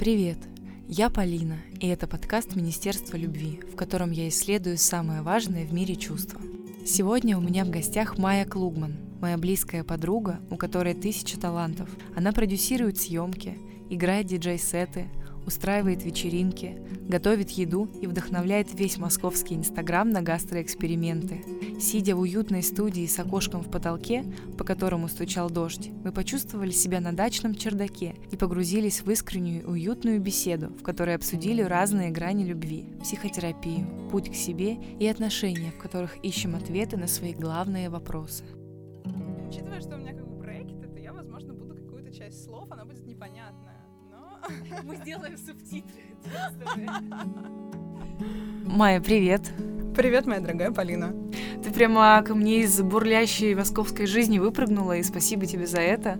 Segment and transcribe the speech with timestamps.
[0.00, 0.38] Привет!
[0.88, 5.94] Я Полина, и это подкаст Министерства любви, в котором я исследую самое важное в мире
[5.94, 6.40] чувства.
[6.86, 11.90] Сегодня у меня в гостях Майя Клугман, моя близкая подруга, у которой тысяча талантов.
[12.16, 13.58] Она продюсирует съемки,
[13.90, 15.10] играет диджей-сеты,
[15.50, 16.78] устраивает вечеринки,
[17.08, 21.42] готовит еду и вдохновляет весь московский инстаграм на гастроэксперименты.
[21.80, 24.24] Сидя в уютной студии с окошком в потолке,
[24.56, 30.20] по которому стучал дождь, мы почувствовали себя на дачном чердаке и погрузились в искреннюю уютную
[30.20, 36.16] беседу, в которой обсудили разные грани любви, психотерапию, путь к себе и отношения, в которых
[36.24, 38.44] ищем ответы на свои главные вопросы.
[39.48, 40.12] Учитывая, что у меня
[44.84, 46.02] мы сделаем субтитры.
[48.64, 49.42] Майя, привет.
[49.96, 51.14] Привет, моя дорогая Полина.
[51.62, 56.18] Ты прямо ко мне из бурлящей московской жизни выпрыгнула, и спасибо тебе за это.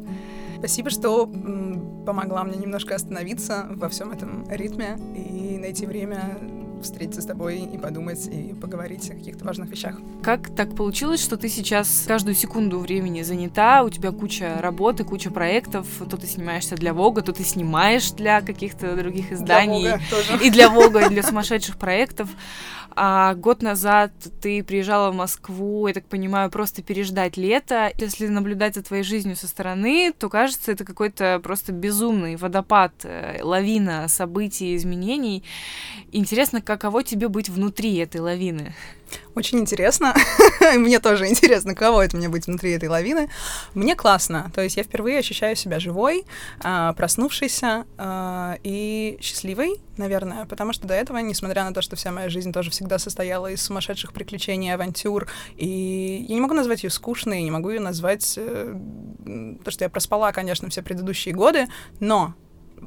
[0.58, 6.36] Спасибо, что помогла мне немножко остановиться во всем этом ритме и найти время
[6.82, 9.96] встретиться с тобой и подумать, и поговорить о каких-то важных вещах.
[10.22, 15.30] Как так получилось, что ты сейчас каждую секунду времени занята, у тебя куча работы, куча
[15.30, 19.82] проектов, то ты снимаешься для Вога, то ты снимаешь для каких-то других изданий.
[19.82, 20.44] Для Вога тоже.
[20.44, 22.28] И для Вога, и для сумасшедших проектов.
[22.96, 27.92] А год назад ты приезжала в Москву, я так понимаю, просто переждать лето.
[27.96, 33.40] Если наблюдать за твоей жизнью со стороны, то кажется, это какой-то просто безумный водопад, э,
[33.42, 35.44] лавина событий, изменений.
[36.12, 38.72] Интересно, каково тебе быть внутри этой лавины?
[39.34, 40.14] Очень интересно.
[40.76, 43.28] мне тоже интересно, кого это мне быть внутри этой лавины.
[43.74, 44.52] Мне классно.
[44.54, 46.24] То есть я впервые ощущаю себя живой,
[46.60, 52.12] а, проснувшейся а, и счастливой, наверное, потому что до этого, несмотря на то, что вся
[52.12, 56.90] моя жизнь тоже всегда состояла из сумасшедших приключений, авантюр, и я не могу назвать ее
[56.90, 58.76] скучной, не могу ее назвать э,
[59.64, 61.66] то, что я проспала, конечно, все предыдущие годы,
[61.98, 62.34] но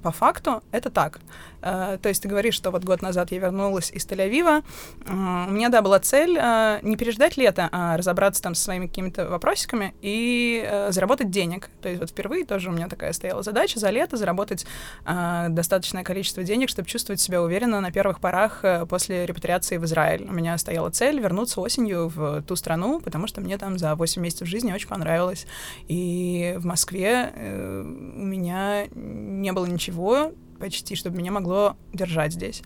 [0.02, 1.20] по факту это так.
[1.62, 4.64] Uh, то есть ты говоришь, что вот год назад я вернулась из Тель-Авива.
[5.06, 8.88] Uh, у меня, да, была цель uh, не переждать лето, а разобраться там со своими
[8.88, 11.70] какими-то вопросиками и заработать денег.
[11.82, 14.66] То есть вот впервые тоже у меня такая стояла задача за лето заработать
[15.06, 20.26] достаточное количество денег, чтобы чувствовать себя уверенно на первых порах после репатриации в Израиль.
[20.28, 24.22] У меня стояла цель вернуться осенью в ту страну, потому что мне там за 8
[24.22, 25.46] месяцев жизни очень понравилось.
[25.88, 32.34] И в Москве э, у меня не было ничего ничего почти, чтобы меня могло держать
[32.34, 32.62] здесь.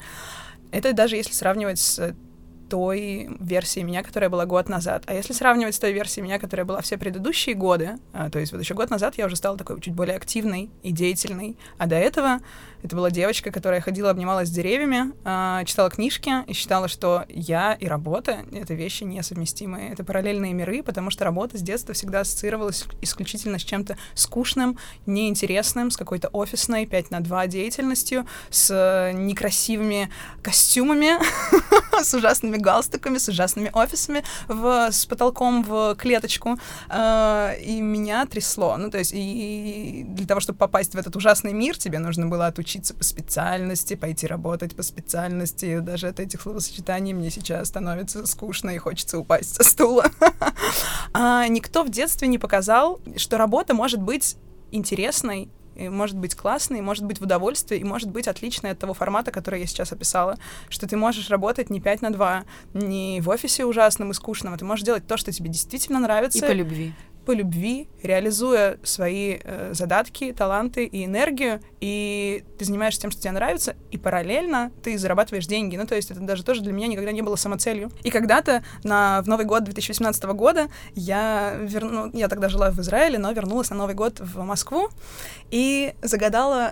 [0.72, 2.16] Это даже если сравнивать с
[2.70, 5.04] той версии меня, которая была год назад.
[5.08, 8.52] А если сравнивать с той версией меня, которая была все предыдущие годы, а, то есть
[8.52, 11.96] вот еще год назад я уже стала такой чуть более активной и деятельной, а до
[11.96, 12.40] этого
[12.84, 17.74] это была девочка, которая ходила, обнималась с деревьями, э, читала книжки и считала, что я
[17.74, 19.92] и работа— это вещи несовместимые.
[19.92, 25.90] Это параллельные миры, потому что работа с детства всегда ассоциировалась исключительно с чем-то скучным, неинтересным,
[25.90, 30.10] с какой-то офисной 5 на 2 деятельностью, с некрасивыми
[30.44, 31.14] костюмами,
[32.04, 36.58] с ужасными галстуками, с ужасными офисами, в, с потолком в клеточку.
[36.90, 38.78] Э, и меня трясло.
[38.78, 42.46] Ну, то есть и для того, чтобы попасть в этот ужасный мир, тебе нужно было
[42.48, 45.80] отучиться учиться по специальности, пойти работать по специальности.
[45.80, 50.12] Даже от этих словосочетаний мне сейчас становится скучно и хочется упасть со стула.
[51.14, 54.36] а никто в детстве не показал, что работа может быть
[54.72, 55.48] интересной,
[55.78, 59.62] может быть классной, может быть в удовольствие, и может быть отличной от того формата, который
[59.62, 64.12] я сейчас описала, что ты можешь работать не 5 на 2, не в офисе ужасном
[64.12, 66.40] и скучном, а ты можешь делать то, что тебе действительно нравится.
[66.40, 66.94] И по любви
[67.28, 73.34] по любви, реализуя свои э, задатки, таланты и энергию, и ты занимаешься тем, что тебе
[73.34, 75.76] нравится, и параллельно ты зарабатываешь деньги.
[75.76, 77.92] Ну, то есть это даже тоже для меня никогда не было самоцелью.
[78.04, 83.20] И когда-то на, в Новый год 2018 года я верну, я тогда жила в Израиле,
[83.20, 84.88] но вернулась на Новый год в Москву
[85.52, 86.72] и загадала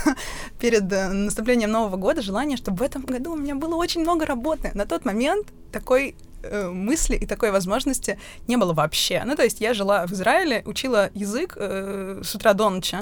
[0.60, 4.26] перед э, наступлением Нового года желание, чтобы в этом году у меня было очень много
[4.26, 4.70] работы.
[4.74, 6.14] На тот момент такой
[6.50, 9.22] э, мысли и такой возможности не было вообще.
[9.24, 12.98] Ну, то есть я жила в Израиле, учила язык э, с утра до ночи,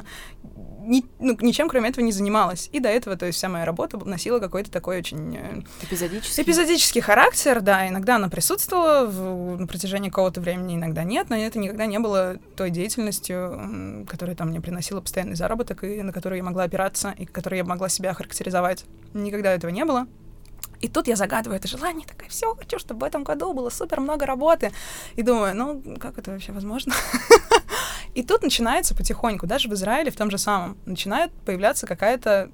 [0.84, 2.68] ни, ну, ничем кроме этого не занималась.
[2.72, 5.36] И до этого, то есть вся моя работа носила какой-то такой очень...
[5.36, 6.42] Э, эпизодический?
[6.42, 7.88] Эпизодический характер, да.
[7.88, 12.36] Иногда она присутствовала в, на протяжении какого-то времени, иногда нет, но это никогда не было
[12.56, 17.26] той деятельностью, которая там мне приносила постоянный заработок, и на которую я могла опираться, и
[17.26, 18.84] которой я могла себя характеризовать.
[19.14, 20.06] Никогда этого не было.
[20.82, 24.00] И тут я загадываю это желание, такая, все, хочу, чтобы в этом году было супер
[24.00, 24.72] много работы.
[25.14, 26.92] И думаю, ну, как это вообще возможно?
[28.14, 32.50] И тут начинается потихоньку, даже в Израиле, в том же самом, начинает появляться какая-то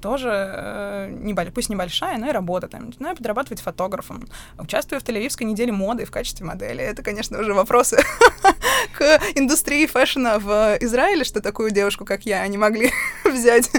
[0.00, 1.52] тоже, э, небольш...
[1.52, 2.68] пусть небольшая, но и работа.
[2.68, 4.28] Там, начинаю подрабатывать фотографом.
[4.58, 6.82] Участвую в Тель-Авивской неделе моды в качестве модели.
[6.82, 7.98] Это, конечно, уже вопросы
[8.98, 12.90] к индустрии фэшна в Израиле, что такую девушку, как я, они могли
[13.24, 13.70] взять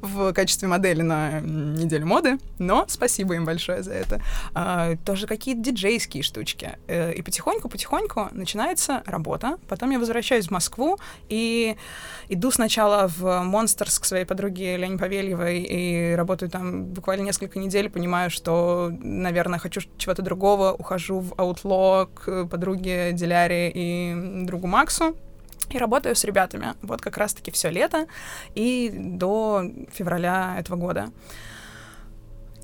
[0.00, 2.38] в качестве модели на неделю моды.
[2.58, 4.22] Но спасибо им большое за это.
[4.54, 6.78] А, тоже какие-то диджейские штучки.
[6.86, 9.58] Э, и потихоньку-потихоньку начинается работа.
[9.68, 10.98] Потом я возвращаюсь в Москву
[11.28, 11.76] и
[12.28, 17.88] иду сначала в Монстерс к своей подруге Лене Павельевой и работаю там буквально несколько недель,
[17.88, 25.16] понимаю, что, наверное, хочу чего-то другого, ухожу в Outlaw к подруге Диляре и другу Максу,
[25.70, 26.74] и работаю с ребятами.
[26.82, 28.06] Вот как раз-таки все лето
[28.54, 31.10] и до февраля этого года.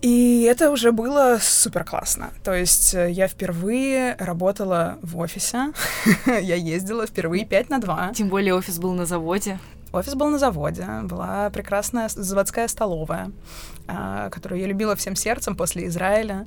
[0.02, 2.30] И это уже было супер классно.
[2.44, 5.72] То есть э, я впервые работала в офисе.
[6.26, 8.12] я ездила впервые 5 на 2.
[8.14, 9.58] Тем более офис был на заводе.
[9.96, 13.32] Офис был на заводе, была прекрасная заводская столовая,
[13.88, 16.46] а, которую я любила всем сердцем после Израиля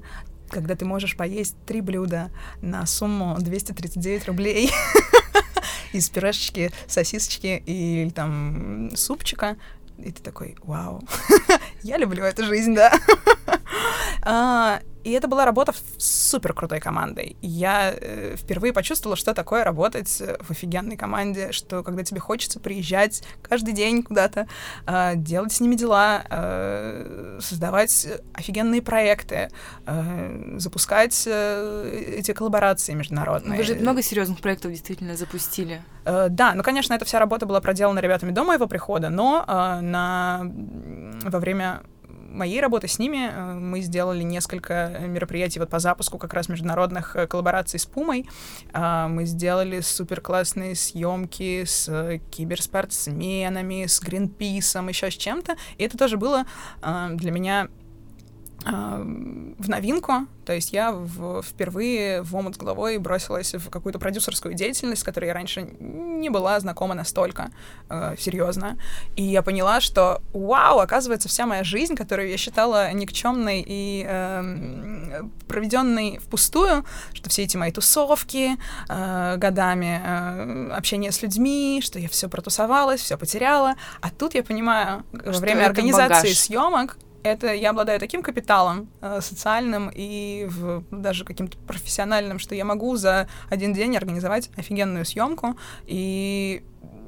[0.49, 4.71] когда ты можешь поесть три блюда на сумму 239 рублей
[5.93, 9.57] из пюрешечки, сосисочки и там супчика,
[9.99, 11.03] и ты такой, вау,
[11.83, 12.91] я люблю эту жизнь, да.
[15.09, 17.35] и это была работа с супер крутой командой.
[17.41, 23.23] Я э, впервые почувствовала, что такое работать в офигенной команде, что когда тебе хочется приезжать
[23.41, 24.47] каждый день куда-то,
[24.85, 29.49] э, делать с ними дела, э, создавать офигенные проекты,
[29.85, 33.57] э, запускать э, эти коллаборации международные.
[33.57, 35.81] Вы же много серьезных проектов действительно запустили.
[36.05, 39.79] Э, да, ну, конечно, эта вся работа была проделана ребятами до моего прихода, но э,
[39.81, 40.41] на...
[41.23, 41.81] во время
[42.29, 47.15] моей работы с ними э, мы сделали несколько мероприятий вот по запуску как раз международных
[47.15, 48.27] э, коллабораций с Пумой.
[48.73, 55.55] А, мы сделали супер классные съемки с э, киберспортсменами, с Гринписом, еще с чем-то.
[55.77, 56.45] И это тоже было
[56.81, 57.69] для меня
[58.65, 64.55] в новинку, то есть я в, впервые в омут с головой бросилась в какую-то продюсерскую
[64.55, 67.51] деятельность, с которой я раньше не была знакома настолько
[67.87, 68.75] э, серьезно.
[69.15, 75.21] И я поняла, что вау, оказывается, вся моя жизнь, которую я считала никчемной и э,
[75.47, 76.83] проведенной впустую,
[77.13, 78.57] что все эти мои тусовки
[78.89, 83.75] э, годами, э, общение с людьми, что я все протусовалась, все потеряла.
[84.01, 89.19] А тут я понимаю, что во время организации съемок это я обладаю таким капиталом э,
[89.21, 95.57] социальным и в, даже каким-то профессиональным, что я могу за один день организовать офигенную съемку,
[95.85, 96.63] и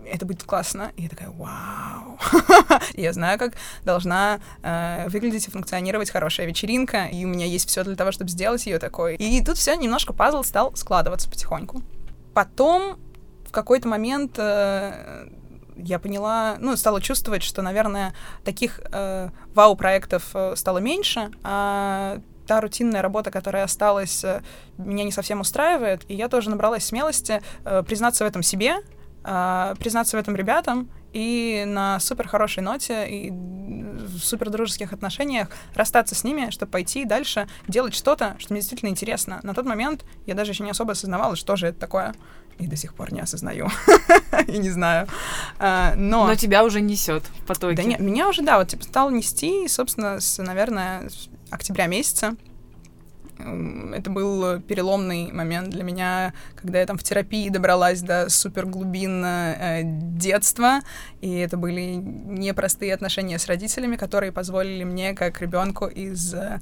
[0.06, 0.92] это будет классно.
[0.98, 2.20] И я такая, вау.
[2.94, 3.54] я знаю, как
[3.84, 8.30] должна э, выглядеть и функционировать хорошая вечеринка, и у меня есть все для того, чтобы
[8.30, 9.16] сделать ее такой.
[9.16, 11.82] И тут все немножко пазл стал складываться потихоньку.
[12.34, 13.00] Потом
[13.46, 15.28] в какой-то момент э,
[15.84, 18.14] я поняла, ну, стала чувствовать, что, наверное,
[18.44, 24.42] таких э, вау-проектов э, стало меньше, а та рутинная работа, которая осталась, э,
[24.78, 28.76] меня не совсем устраивает, и я тоже набралась смелости э, признаться в этом себе,
[29.24, 35.50] э, признаться в этом ребятам, и на супер хорошей ноте и в супер дружеских отношениях
[35.76, 39.40] расстаться с ними, чтобы пойти дальше делать что-то, что мне действительно интересно.
[39.44, 42.16] На тот момент я даже еще не особо осознавала, что же это такое
[42.62, 43.68] и до сих пор не осознаю.
[44.48, 45.08] и не знаю.
[45.60, 46.28] А, но...
[46.28, 47.76] но тебя уже несет в потоке.
[47.76, 52.36] Да нет, меня уже, да, вот типа стал нести, собственно, с, наверное, с октября месяца.
[53.40, 59.24] Это был переломный момент для меня, когда я там в терапии добралась до супер глубин
[59.26, 60.82] э, детства,
[61.22, 66.60] и это были непростые отношения с родителями, которые позволили мне, как ребенку из э,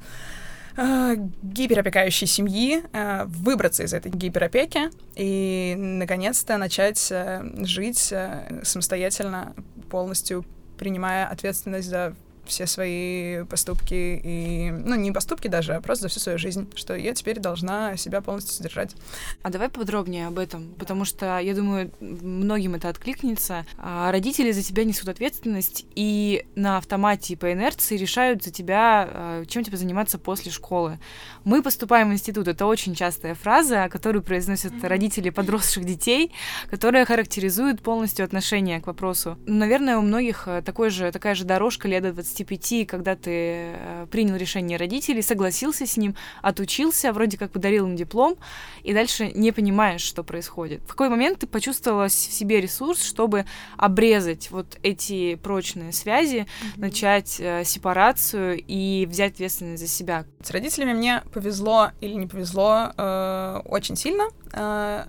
[0.76, 9.54] э, гиперопекающей семьи, э, выбраться из этой гиперопеки и, наконец-то, начать э, жить э, самостоятельно,
[9.90, 10.44] полностью
[10.78, 12.14] принимая ответственность за
[12.50, 16.94] все свои поступки и, ну, не поступки даже, а просто за всю свою жизнь, что
[16.94, 18.94] я теперь должна себя полностью содержать.
[19.42, 23.64] А давай подробнее об этом, потому что, я думаю, многим это откликнется.
[23.78, 29.08] А родители за тебя несут ответственность и на автомате и по инерции решают за тебя,
[29.10, 30.98] а, чем тебе заниматься после школы.
[31.44, 32.48] Мы поступаем в институт.
[32.48, 36.32] Это очень частая фраза, которую произносят родители подросших детей,
[36.68, 39.38] которая характеризует полностью отношение к вопросу.
[39.46, 43.30] Наверное, у многих э, такой же, такая же дорожка лет до 20 25, когда ты
[43.30, 48.36] э, принял решение родителей, согласился с ним, отучился, вроде как подарил им диплом,
[48.82, 50.82] и дальше не понимаешь, что происходит.
[50.82, 53.44] В какой момент ты почувствовала в себе ресурс, чтобы
[53.76, 56.80] обрезать вот эти прочные связи, mm-hmm.
[56.80, 60.24] начать э, сепарацию и взять ответственность за себя?
[60.42, 64.28] С родителями мне повезло или не повезло э, очень сильно.
[64.52, 65.04] Э,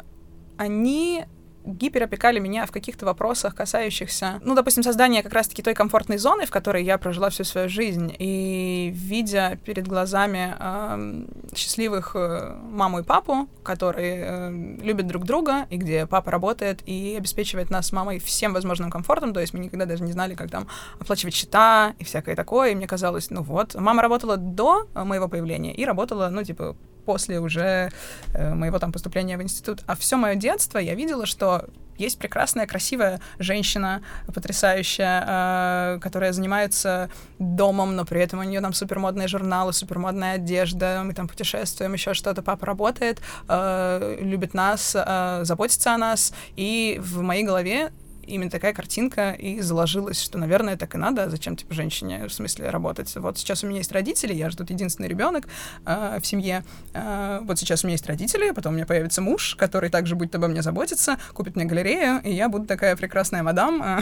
[0.58, 1.26] они
[1.66, 6.52] гиперопекали меня в каких-то вопросах, касающихся, ну, допустим, создания как раз-таки той комфортной зоны, в
[6.52, 8.14] которой я прожила всю свою жизнь.
[8.20, 11.26] И видя перед глазами э,
[11.56, 14.52] счастливых э, маму и папу, которые э,
[14.82, 19.34] любят друг друга, и где папа работает и обеспечивает нас с мамой всем возможным комфортом,
[19.34, 20.68] то есть мы никогда даже не знали, как там
[21.00, 25.74] оплачивать счета и всякое такое, и мне казалось, ну вот, мама работала до моего появления
[25.74, 27.92] и работала, ну, типа, после уже
[28.34, 29.82] э, моего там поступления в институт.
[29.88, 31.66] А все мое детство я видела, что
[32.02, 34.02] есть прекрасная, красивая женщина,
[34.34, 41.02] потрясающая, э, которая занимается домом, но при этом у нее там супермодные журналы, супермодная одежда,
[41.06, 42.42] мы там путешествуем, еще что-то.
[42.42, 46.34] Папа работает, э, любит нас, э, заботится о нас.
[46.56, 47.92] И в моей голове
[48.28, 51.30] именно такая картинка и заложилась, что, наверное, так и надо.
[51.30, 53.16] Зачем, типа, женщине, в смысле, работать?
[53.16, 55.48] Вот сейчас у меня есть родители, я же тут единственный ребенок
[55.86, 56.64] э, в семье.
[56.94, 60.36] Э, вот сейчас у меня есть родители, потом у меня появится муж, который также будет
[60.36, 64.02] обо мне заботиться, купит мне галерею, и я буду такая прекрасная мадам, э,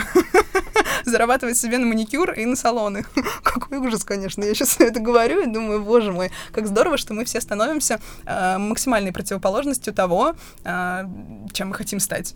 [1.06, 3.06] зарабатывать себе на маникюр и на салоны.
[3.44, 4.44] Какой ужас, конечно.
[4.44, 8.58] Я сейчас это говорю и думаю, боже мой, как здорово, что мы все становимся э,
[8.58, 11.06] максимальной противоположностью того, э,
[11.54, 12.36] чем мы хотим стать.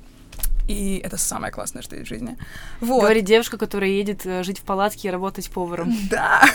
[0.67, 2.37] И это самое классное, что есть в жизни.
[2.79, 3.01] Вот.
[3.01, 5.93] Говорит девушка, которая едет э, жить в палатке и работать поваром.
[6.09, 6.43] Да.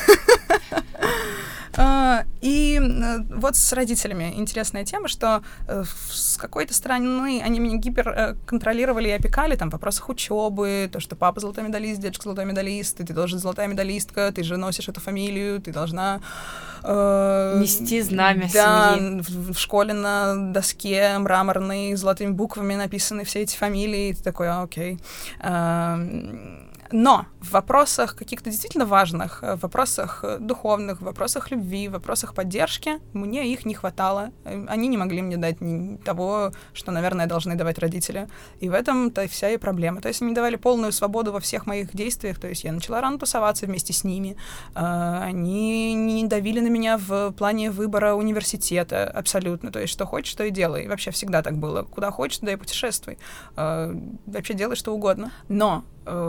[1.80, 7.76] А, и э, вот с родителями интересная тема, что э, с какой-то стороны они меня
[7.76, 12.46] гипер контролировали и опекали там в вопросах учебы, то, что папа золотой медалист, дедушка золотой
[12.46, 16.20] медалист, ты тоже золотая медалистка, ты же носишь эту фамилию, ты должна
[16.82, 19.20] Э, Нести знамя да, семьи.
[19.20, 24.48] В, в школе на доске мраморной золотыми буквами написаны все эти фамилии, и ты такой,
[24.48, 24.98] а, окей.
[25.40, 31.88] Э, но в вопросах каких-то действительно важных, э, в вопросах э, духовных, в вопросах любви,
[31.88, 34.30] в вопросах поддержки, мне их не хватало.
[34.44, 35.58] Э, они не могли мне дать
[36.04, 38.28] того, что, наверное, должны давать родители.
[38.60, 40.00] И в этом-то вся и проблема.
[40.00, 42.38] То есть они давали полную свободу во всех моих действиях.
[42.38, 44.36] То есть я начала рано тусоваться вместе с ними.
[44.74, 49.70] Они не давили на меня в плане выбора университета абсолютно.
[49.70, 50.88] То есть что хочешь, то и делай.
[50.88, 51.82] Вообще всегда так было.
[51.82, 53.18] Куда хочешь, туда и путешествуй.
[53.56, 55.32] Вообще делай что угодно.
[55.48, 55.84] Но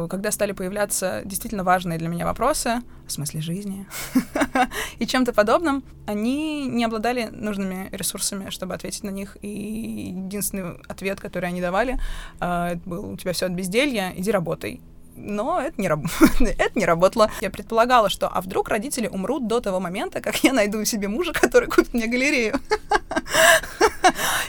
[0.10, 3.88] когда стали появляться действительно важные для меня вопросы в смысле жизни
[5.00, 9.38] и чем-то подобным, они не обладали нужными ресурсами, чтобы ответить на них.
[9.42, 12.00] И единственный ответ, который они давали,
[12.40, 14.82] э, был «У тебя все от безделья, иди работай»
[15.20, 16.06] но это не, раб...
[16.40, 17.32] это не работало.
[17.42, 21.34] Я предполагала, что а вдруг родители умрут до того момента, как я найду себе мужа,
[21.34, 22.60] который купит мне галерею.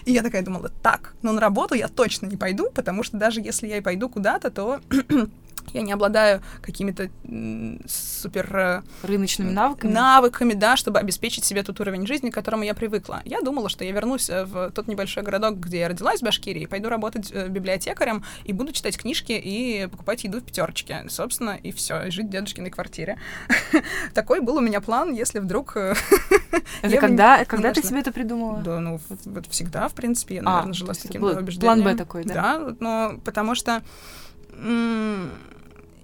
[0.04, 3.40] И я такая думала, так, но на работу я точно не пойду, потому что даже
[3.40, 4.80] если я и пойду куда-то, то
[5.72, 7.10] я не обладаю какими-то
[7.86, 8.56] супер...
[8.56, 9.92] Э, Рыночными навыками?
[9.92, 13.22] Навыками, да, чтобы обеспечить себе тот уровень жизни, к которому я привыкла.
[13.24, 16.66] Я думала, что я вернусь э, в тот небольшой городок, где я родилась, в Башкирии,
[16.66, 21.04] пойду работать э, библиотекарем и буду читать книжки и покупать еду в пятерочке.
[21.08, 23.18] Собственно, и все, и жить в дедушкиной квартире.
[24.14, 25.76] Такой был у меня план, если вдруг...
[26.82, 28.60] Это когда, когда ты себе это придумала?
[28.60, 31.82] Да, ну, вот всегда, в принципе, я, наверное, а, жила с таким убеждением.
[31.82, 32.34] План Б такой, да?
[32.34, 33.82] Да, но потому что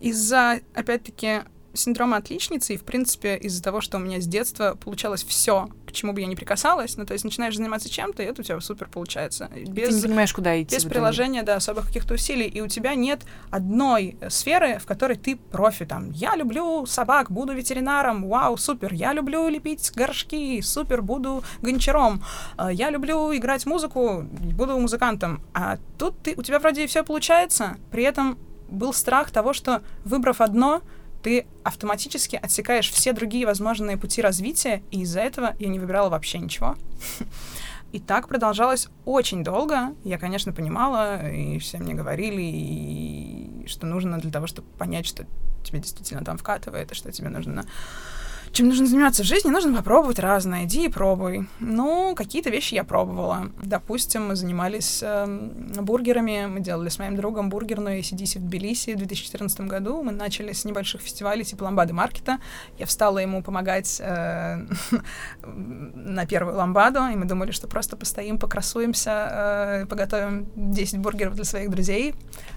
[0.01, 1.43] из-за, опять-таки,
[1.77, 5.93] синдрома отличницы, и, в принципе, из-за того, что у меня с детства получалось все, к
[5.93, 8.61] чему бы я не прикасалась, ну, то есть начинаешь заниматься чем-то, и это у тебя
[8.61, 9.49] супер получается.
[9.69, 10.75] Без, Ты не понимаешь, куда идти.
[10.75, 15.37] Без приложения, да, особых каких-то усилий, и у тебя нет одной сферы, в которой ты
[15.37, 21.45] профи, там, я люблю собак, буду ветеринаром, вау, супер, я люблю лепить горшки, супер, буду
[21.63, 22.25] гончаром,
[22.59, 27.77] э, я люблю играть музыку, буду музыкантом, а тут ты, у тебя вроде все получается,
[27.91, 30.83] при этом был страх того, что выбрав одно,
[31.23, 36.39] ты автоматически отсекаешь все другие возможные пути развития, и из-за этого я не выбирала вообще
[36.39, 36.77] ничего.
[37.93, 39.95] И так продолжалось очень долго.
[40.05, 45.25] Я, конечно, понимала, и все мне говорили, и что нужно для того, чтобы понять, что
[45.63, 47.65] тебе действительно там вкатывает, и что тебе нужно
[48.57, 50.65] чем нужно заниматься в жизни, нужно попробовать разное.
[50.65, 51.47] Иди и пробуй.
[51.61, 53.51] Ну, какие-то вещи я пробовала.
[53.63, 55.27] Допустим, мы занимались э,
[55.83, 56.47] бургерами.
[56.47, 60.03] Мы делали с моим другом бургерную ACDC в Тбилиси в 2014 году.
[60.03, 62.39] Мы начали с небольших фестивалей типа Ламбады Маркета.
[62.79, 64.67] Я встала ему помогать э,
[65.43, 71.45] на первую ламбаду, и мы думали, что просто постоим, покрасуемся, э, поготовим 10 бургеров для
[71.45, 72.15] своих друзей.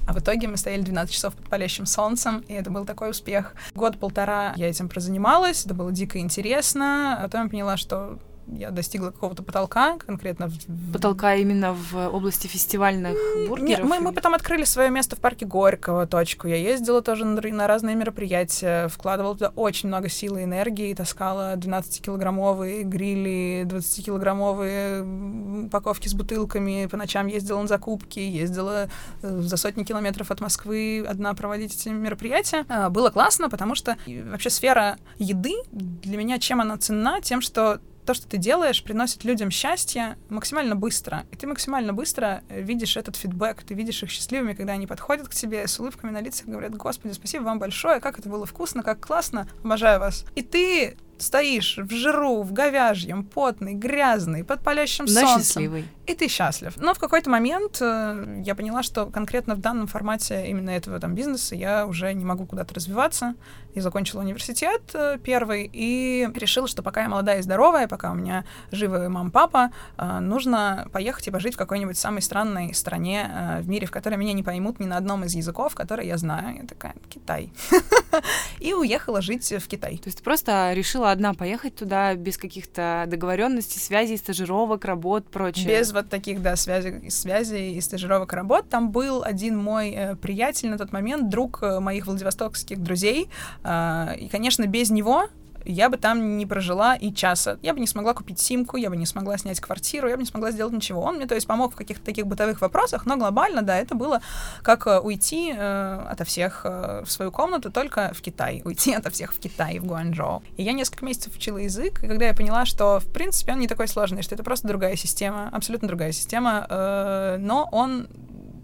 [0.10, 3.54] А в итоге мы стояли 12 часов под палящим солнцем, и это был такой успех.
[3.76, 8.18] Год-полтора я этим прозанималась, это было дико интересно, а потом я поняла, что
[8.58, 10.52] я достигла какого-то потолка конкретно.
[10.94, 13.70] Потолка именно в области фестивальных бургеров?
[13.70, 16.48] Нет, мы, мы потом открыли свое место в парке Горького, точку.
[16.48, 21.56] Я ездила тоже на, на разные мероприятия, вкладывала туда очень много сил и энергии, таскала
[21.56, 28.90] 12-килограммовые грили, 20-килограммовые упаковки с бутылками, по ночам ездила на закупки, ездила
[29.22, 32.66] э, за сотни километров от Москвы одна проводить эти мероприятия.
[32.70, 37.22] А, было классно, потому что вообще сфера еды для меня чем она ценна?
[37.22, 37.80] Тем, что
[38.10, 41.28] то, что ты делаешь, приносит людям счастье максимально быстро.
[41.32, 45.28] И ты максимально быстро э, видишь этот фидбэк, ты видишь их счастливыми, когда они подходят
[45.28, 48.82] к тебе с улыбками на лицах говорят, господи, спасибо вам большое, как это было вкусно,
[48.82, 50.26] как классно, обожаю вас.
[50.34, 55.40] И ты стоишь в жиру, в говяжьем, потный, грязный, под палящим Но солнцем.
[55.40, 55.86] счастливый.
[56.08, 56.76] И ты счастлив.
[56.78, 61.14] Но в какой-то момент э, я поняла, что конкретно в данном формате именно этого там
[61.14, 63.36] бизнеса я уже не могу куда-то развиваться.
[63.76, 68.16] И закончила университет э, первый, и решила, что пока я молодая и здоровая, пока у
[68.16, 73.62] меня живы мама, папа, э, нужно поехать и пожить в какой-нибудь самой странной стране э,
[73.62, 76.58] в мире, в которой меня не поймут ни на одном из языков, которые я знаю.
[76.62, 77.54] Я такая, Китай.
[78.60, 79.98] И уехала жить в Китай.
[79.98, 85.68] То есть ты просто решила одна поехать туда без каких-то договоренностей, связей, стажировок, работ, прочее.
[85.68, 88.70] Без вот таких, да, связей, связей и стажировок работ.
[88.70, 93.30] Там был один мой э, приятель на тот момент, друг э, моих владивостокских друзей.
[93.64, 95.28] Э, и, конечно, без него
[95.72, 97.60] я бы там не прожила и часа.
[97.62, 100.28] Я бы не смогла купить симку, я бы не смогла снять квартиру, я бы не
[100.28, 101.02] смогла сделать ничего.
[101.02, 104.22] Он мне, то есть, помог в каких-то таких бытовых вопросах, но глобально, да, это было
[104.64, 108.62] как э, уйти э, ото всех э, в свою комнату, только в Китай.
[108.66, 110.44] Уйти ото всех в Китай, в Гуанчжоу.
[110.58, 113.68] И я несколько месяцев учила язык, и когда я поняла, что, в принципе, он не
[113.68, 118.08] такой сложный, что это просто другая система, абсолютно другая система, э, но он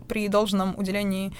[0.08, 1.34] при должном уделении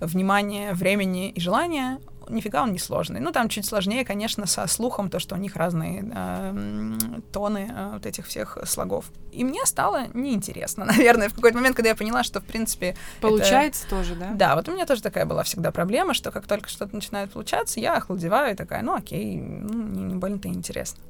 [0.00, 1.98] внимания, времени и желания,
[2.32, 3.20] нифига он не сложный.
[3.20, 6.98] Ну, там чуть сложнее, конечно, со слухом, то, что у них разные э,
[7.32, 9.06] тоны э, вот этих всех слогов.
[9.32, 12.96] И мне стало неинтересно, наверное, в какой-то момент, когда я поняла, что, в принципе...
[13.20, 13.96] Получается это...
[13.96, 14.30] тоже, да?
[14.34, 17.80] Да, вот у меня тоже такая была всегда проблема, что как только что-то начинает получаться,
[17.80, 21.02] я охладеваю и такая, ну, окей, ну, не, не больно-то интересно.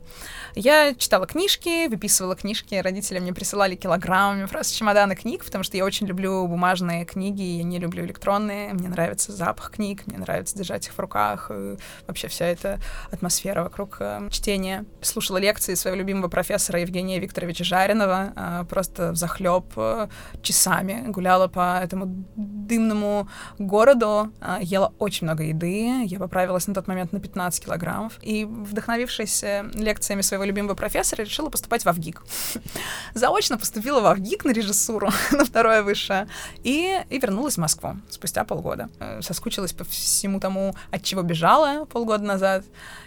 [0.54, 5.84] Я читала книжки, выписывала книжки, родители мне присылали килограммами просто чемоданы книг, потому что я
[5.84, 10.86] очень люблю бумажные книги, я не люблю электронные, мне нравится запах книг, мне нравится держать
[10.86, 11.11] их в руках,
[11.50, 11.76] и
[12.06, 14.84] вообще вся эта атмосфера вокруг э, чтения.
[15.00, 20.08] Слушала лекции своего любимого профессора Евгения Викторовича Жаринова, э, просто в захлеб э,
[20.42, 23.28] часами гуляла по этому дымному
[23.58, 28.44] городу, э, ела очень много еды, я поправилась на тот момент на 15 килограммов, и
[28.44, 32.22] вдохновившись э, лекциями своего любимого профессора, решила поступать в АВГИК.
[33.14, 36.28] Заочно поступила в АВГИК на режиссуру, на второе высшее,
[36.62, 38.88] и, и вернулась в Москву спустя полгода.
[39.00, 42.64] Э, соскучилась по всему тому, от чего бежала полгода назад,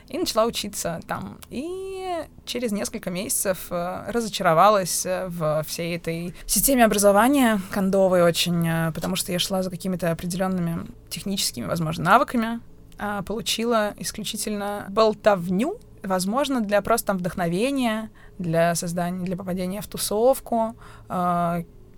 [0.09, 1.37] и начала учиться там.
[1.49, 8.91] И через несколько месяцев э, разочаровалась э, в всей этой системе образования, кондовой очень, э,
[8.91, 12.59] потому что я шла за какими-то определенными техническими, возможно, навыками,
[12.97, 20.75] а получила исключительно болтовню, возможно, для просто там вдохновения, для создания, для попадения в тусовку,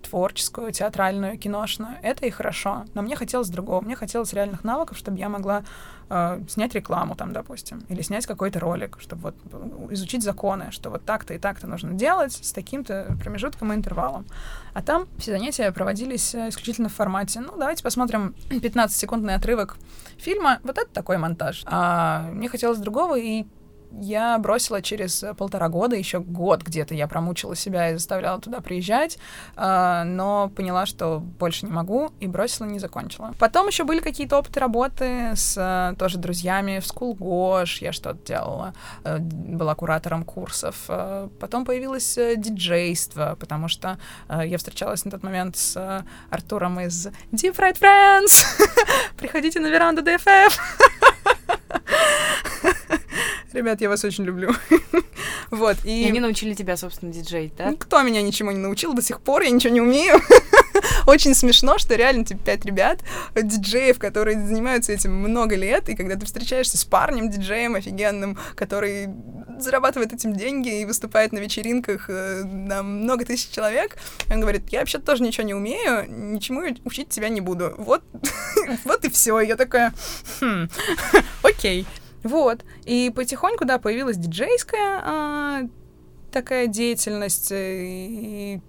[0.08, 1.96] творческую, театральную, киношную.
[2.02, 2.84] Это и хорошо.
[2.94, 3.80] Но мне хотелось другого.
[3.80, 5.64] Мне хотелось реальных навыков, чтобы я могла
[6.08, 11.04] э, снять рекламу там, допустим, или снять какой-то ролик, чтобы вот изучить законы, что вот
[11.04, 14.26] так-то и так-то нужно делать с таким-то промежутком и интервалом.
[14.74, 19.76] А там все занятия проводились э, исключительно в формате, ну, давайте посмотрим 15-секундный отрывок
[20.16, 20.60] фильма.
[20.62, 21.62] Вот это такой монтаж.
[21.66, 23.46] А мне хотелось другого, и
[23.92, 29.18] я бросила через полтора года, еще год где-то я промучила себя и заставляла туда приезжать,
[29.56, 33.32] э, но поняла, что больше не могу, и бросила, не закончила.
[33.38, 38.18] Потом еще были какие-то опыты работы с э, тоже друзьями в School Gosh, я что-то
[38.26, 38.74] делала,
[39.04, 40.84] э, была куратором курсов.
[40.88, 43.98] Э, потом появилось э, диджейство, потому что
[44.28, 48.44] э, я встречалась на тот момент с э, Артуром из Deep Fried Friends.
[49.16, 50.52] Приходите на веранду DFF.
[53.52, 54.52] Ребят, я вас очень люблю.
[55.50, 56.04] вот, и...
[56.04, 57.70] и они научили тебя, собственно, диджей, да?
[57.70, 60.20] Никто меня ничему не научил до сих пор, я ничего не умею.
[61.06, 63.00] очень смешно, что реально, типа, пять ребят,
[63.34, 69.08] диджеев, которые занимаются этим много лет, и когда ты встречаешься с парнем, диджеем офигенным, который
[69.58, 73.96] зарабатывает этим деньги и выступает на вечеринках э, на много тысяч человек,
[74.30, 77.74] он говорит, я вообще тоже ничего не умею, ничему учить тебя не буду.
[77.78, 78.04] Вот,
[78.84, 79.40] вот и все.
[79.40, 79.92] Я такая,
[80.40, 80.68] хм,
[81.42, 81.86] окей.
[82.22, 82.64] Вот.
[82.84, 85.60] И потихоньку, да, появилась диджейская а,
[86.32, 88.60] такая деятельность, э, и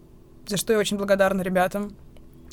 [0.48, 1.96] за что я очень благодарна ребятам.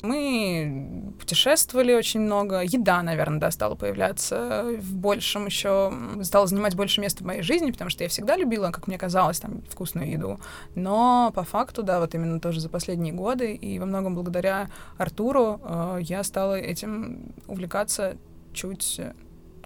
[0.03, 2.61] Мы путешествовали очень много.
[2.61, 7.71] Еда, наверное, да, стала появляться в большем еще, стала занимать больше места в моей жизни,
[7.71, 10.39] потому что я всегда любила, как мне казалось, там, вкусную еду.
[10.75, 15.59] Но по факту, да, вот именно тоже за последние годы, и во многом благодаря Артуру
[15.63, 18.17] э, я стала этим увлекаться
[18.53, 19.01] чуть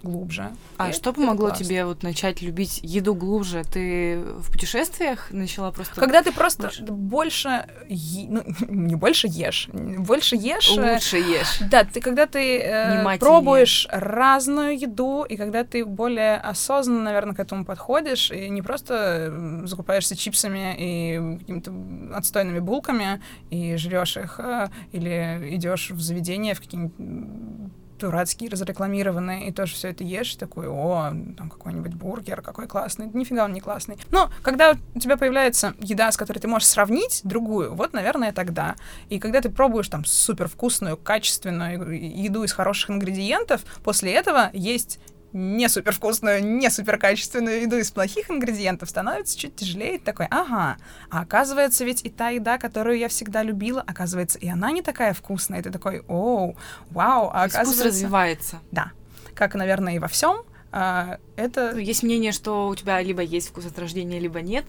[0.04, 0.52] глубже.
[0.78, 1.66] А и что помогло классно.
[1.66, 3.64] тебе вот начать любить еду глубже?
[3.64, 6.00] Ты в путешествиях начала просто...
[6.00, 8.28] Когда ты просто больше, больше е...
[8.30, 10.76] ну, не больше ешь, больше ешь...
[10.78, 11.60] Э, Лучше ешь.
[11.70, 17.40] Да, ты когда ты э, пробуешь разную еду, и когда ты более осознанно, наверное, к
[17.40, 21.72] этому подходишь, и не просто закупаешься чипсами и какими-то
[22.16, 29.52] отстойными булками и жрешь их, э, или идешь в заведение в какие-нибудь дурацкие, разрекламированные, и
[29.52, 33.10] тоже все это ешь, такой, о, там какой-нибудь бургер, какой классный.
[33.14, 33.98] Нифига он не классный.
[34.10, 38.76] Но когда у тебя появляется еда, с которой ты можешь сравнить другую, вот, наверное, тогда.
[39.10, 45.00] И когда ты пробуешь там супер вкусную, качественную еду из хороших ингредиентов, после этого есть
[45.34, 50.00] не супер вкусную, не супер качественную еду из плохих ингредиентов, становится чуть тяжелее.
[50.00, 50.78] Такой, ага,
[51.10, 55.14] а оказывается ведь и та еда, которую я всегда любила, оказывается, и она не такая
[55.14, 55.60] вкусная.
[55.60, 56.58] И ты такой, оу,
[56.90, 57.74] вау, а оказывается...
[57.74, 58.60] Вкус развивается.
[58.72, 58.92] Да.
[59.34, 60.44] Как, наверное, и во всем.
[60.72, 61.78] А, это...
[61.78, 64.66] Есть мнение, что у тебя либо есть вкус от рождения, либо нет.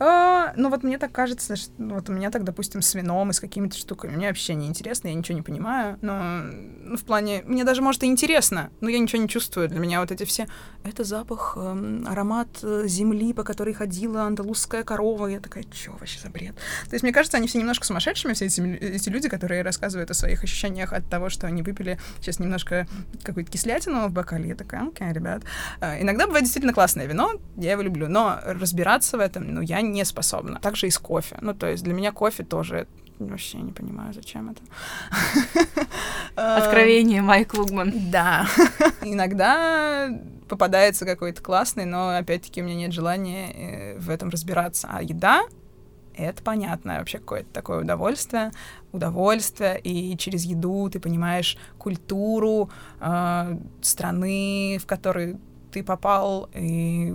[0.00, 3.30] А, ну вот мне так кажется, что ну, вот у меня так, допустим, с вином
[3.30, 4.16] и с какими-то штуками.
[4.16, 5.98] Мне вообще не интересно, я ничего не понимаю.
[6.02, 6.20] Но
[6.82, 9.68] ну, в плане, мне даже, может, и интересно, но я ничего не чувствую.
[9.68, 10.48] Для меня вот эти все...
[10.82, 15.28] Это запах, э, аромат э, земли, по которой ходила андалузская корова.
[15.28, 16.54] Я такая, чё вообще за бред?
[16.88, 20.14] То есть мне кажется, они все немножко сумасшедшими, все эти, эти люди, которые рассказывают о
[20.14, 22.86] своих ощущениях от того, что они выпили сейчас немножко
[23.22, 24.48] какую-то кислятину в бокале.
[24.48, 25.42] Я такая, окей, ребят.
[25.80, 29.83] Э, иногда бывает действительно классное вино, я его люблю, но разбираться в этом, ну, я
[29.92, 30.60] не способна.
[30.60, 31.38] Также и с кофе.
[31.40, 32.86] Ну, то есть для меня кофе тоже
[33.18, 34.62] вообще не понимаю, зачем это.
[36.56, 37.92] Откровение Майк Лугман.
[38.10, 38.46] Да.
[39.02, 40.10] Иногда
[40.48, 44.88] попадается какой-то классный, но опять-таки у меня нет желания э, в этом разбираться.
[44.90, 45.44] А еда
[46.16, 48.52] это понятно, вообще какое-то такое удовольствие,
[48.92, 52.70] удовольствие, и через еду ты понимаешь культуру
[53.00, 55.38] э, страны, в которой
[55.72, 57.12] ты попал, и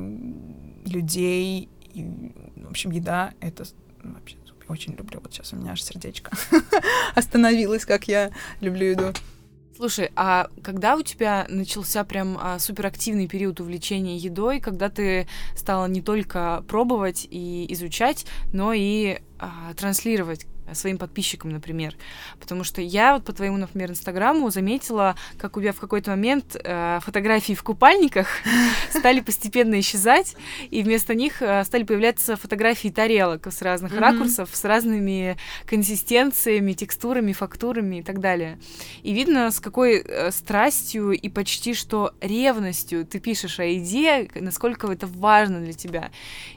[0.85, 2.31] людей, и
[2.69, 3.63] в общем, еда— это
[4.03, 5.19] ну, вообще очень люблю.
[5.21, 6.31] Вот сейчас у меня аж сердечко
[7.15, 8.29] остановилось, как я
[8.61, 9.13] люблю еду.
[9.75, 15.87] Слушай, а когда у тебя начался прям а, суперактивный период увлечения едой, когда ты стала
[15.87, 21.95] не только пробовать и изучать, но и а, транслировать своим подписчикам, например.
[22.39, 26.55] Потому что я вот по твоему, например, инстаграму заметила, как у тебя в какой-то момент
[26.61, 28.27] э, фотографии в купальниках
[28.89, 30.35] стали постепенно исчезать,
[30.69, 33.99] и вместо них э, стали появляться фотографии тарелок с разных mm-hmm.
[33.99, 38.59] ракурсов, с разными консистенциями, текстурами, фактурами и так далее.
[39.03, 44.91] И видно, с какой э, страстью и почти что ревностью ты пишешь о еде, насколько
[44.91, 46.11] это важно для тебя.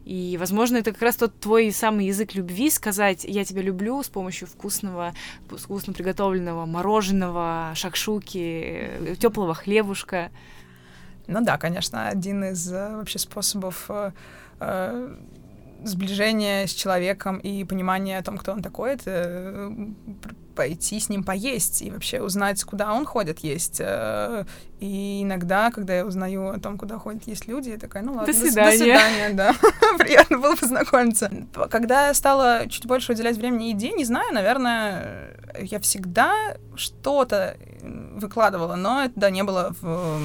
[0.04, 4.08] И, возможно, это как раз тот твой самый язык любви, сказать «я тебя люблю», с
[4.08, 5.14] помощью вкусного,
[5.48, 10.30] вкусно приготовленного мороженого, шакшуки, теплого хлебушка.
[11.26, 13.88] Ну да, конечно, один из э, вообще способов
[15.82, 19.70] э, э, сближения с человеком и понимания о том, кто он такой, это э,
[20.54, 23.80] пойти с ним поесть и вообще узнать, куда он ходит есть.
[23.80, 24.44] Э,
[24.80, 28.32] и иногда, когда я узнаю о том, куда ходят есть люди, я такая, ну ладно,
[28.32, 29.54] до свидания, до, свидания да.
[29.98, 31.30] Приятно было познакомиться.
[31.70, 38.76] Когда я стала чуть больше уделять времени еде, не знаю, наверное, я всегда что-то выкладывала,
[38.76, 40.20] но это, да, не было в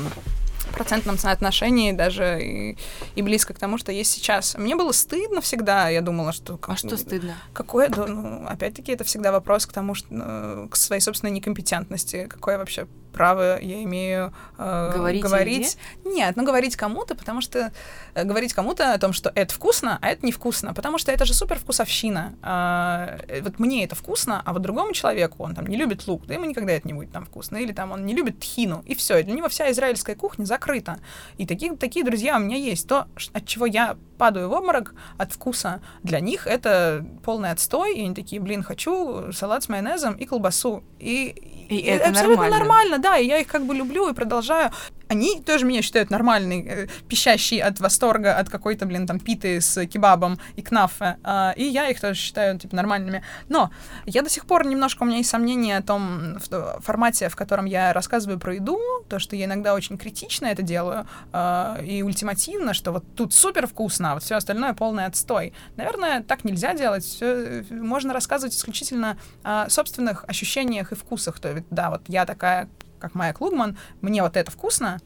[0.73, 2.77] процентном соотношении даже и,
[3.15, 4.55] и близко к тому, что есть сейчас.
[4.57, 6.57] Мне было стыдно всегда, я думала, что...
[6.57, 7.35] Как, а что стыдно?
[7.53, 12.27] Какое, да, ну, опять-таки, это всегда вопрос к тому, что, ну, к своей собственной некомпетентности,
[12.29, 15.23] какое вообще право я имею э, говорить.
[15.23, 15.77] говорить.
[16.05, 17.71] Нет, ну говорить кому-то, потому что
[18.13, 21.33] э, говорить кому-то о том, что это вкусно, а это невкусно, потому что это же
[21.33, 22.35] супер вкусовщина.
[22.43, 26.27] А, э, вот мне это вкусно, а вот другому человеку он там не любит лук,
[26.27, 28.93] да ему никогда это не будет там вкусно, или там он не любит тхину, и
[28.93, 30.99] все, для него вся израильская кухня закрыта.
[31.39, 32.87] И такие, такие друзья у меня есть.
[32.87, 38.01] То, от чего я падаю в обморок от вкуса, для них это полный отстой, и
[38.03, 40.83] они такие, блин, хочу салат с майонезом и колбасу.
[40.99, 41.27] И,
[41.69, 42.57] и, и это абсолютно нормально.
[42.57, 44.71] нормально, да, и я их как бы люблю и продолжаю.
[45.09, 49.85] Они тоже меня считают нормальной, э, пищащей от восторга от какой-то, блин, там, питы с
[49.87, 53.23] кебабом и кнафе, э, и я их тоже считаю, типа, нормальными.
[53.49, 53.71] Но
[54.05, 57.65] я до сих пор немножко, у меня есть сомнения о том в формате, в котором
[57.65, 62.73] я рассказываю про еду, то, что я иногда очень критично это делаю, э, и ультимативно,
[62.73, 65.53] что вот тут супер вкусно, а вот все остальное полный отстой.
[65.75, 67.03] Наверное, так нельзя делать.
[67.03, 71.39] Всё, можно рассказывать исключительно о собственных ощущениях и вкусах.
[71.39, 74.99] То есть, да, вот я такая как Майя Клугман, мне вот это вкусно,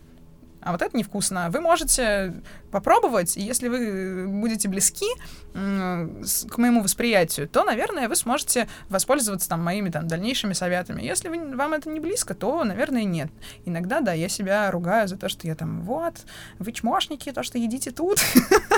[0.61, 1.49] а вот это невкусно.
[1.49, 2.35] Вы можете
[2.71, 5.07] попробовать, и если вы будете близки
[5.53, 11.01] к моему восприятию, то, наверное, вы сможете воспользоваться там моими там дальнейшими советами.
[11.01, 13.31] Если вы, вам это не близко, то, наверное, нет.
[13.65, 16.13] Иногда, да, я себя ругаю за то, что я там, вот,
[16.59, 18.19] вы чмошники, то, что едите тут,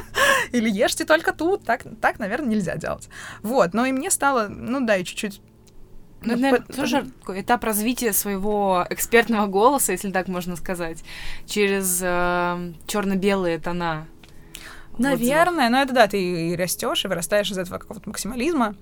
[0.54, 3.10] или ешьте только тут, так, так, наверное, нельзя делать.
[3.42, 5.42] Вот, но и мне стало, ну да, и чуть-чуть
[6.26, 6.74] ну, это, наверное, по...
[6.74, 11.04] тоже такой этап развития своего экспертного голоса, если так можно сказать,
[11.46, 14.08] через э, черно-белые тона.
[14.98, 18.76] Наверное, но это да, ты и растешь, и вырастаешь из этого какого-то максимализма.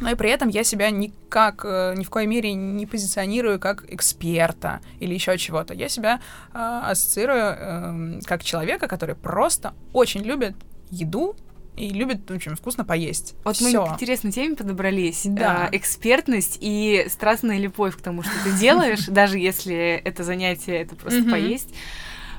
[0.00, 3.84] Но и при этом я себя никак, э, ни в коей мере не позиционирую как
[3.88, 5.74] эксперта или еще чего-то.
[5.74, 6.20] Я себя
[6.52, 10.56] э, ассоциирую э, как человека, который просто очень любит
[10.90, 11.36] еду,
[11.76, 13.34] и любит очень вкусно поесть.
[13.44, 13.82] Вот Всё.
[13.82, 15.22] мы к интересной теме подобрались.
[15.24, 15.68] Да.
[15.68, 20.96] А, экспертность и страстная любовь к тому, что ты делаешь, даже если это занятие это
[20.96, 21.74] просто поесть.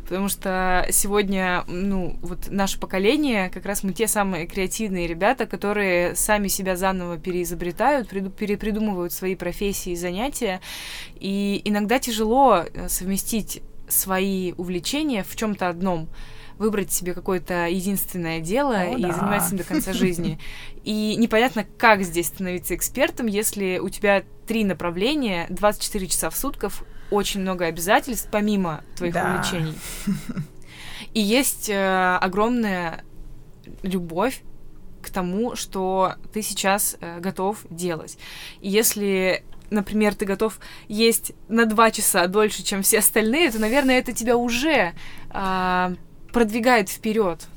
[0.04, 6.14] Потому что сегодня, ну, вот наше поколение, как раз мы те самые креативные ребята, которые
[6.16, 10.60] сами себя заново переизобретают, перепридумывают свои профессии и занятия.
[11.16, 16.10] И иногда тяжело э, совместить свои увлечения в чем-то одном
[16.58, 19.12] выбрать себе какое-то единственное дело О, и да.
[19.12, 20.40] заниматься им до конца жизни.
[20.84, 26.74] И непонятно, как здесь становиться экспертом, если у тебя три направления, 24 часа в сутках,
[27.12, 29.36] очень много обязательств, помимо твоих да.
[29.36, 29.78] увлечений.
[31.14, 33.04] И есть э, огромная
[33.84, 34.42] любовь
[35.02, 38.18] к тому, что ты сейчас э, готов делать.
[38.62, 43.98] И если например, ты готов есть на два часа дольше, чем все остальные, то, наверное,
[43.98, 44.94] это тебя уже
[45.32, 45.96] э,
[46.34, 47.48] продвигает вперед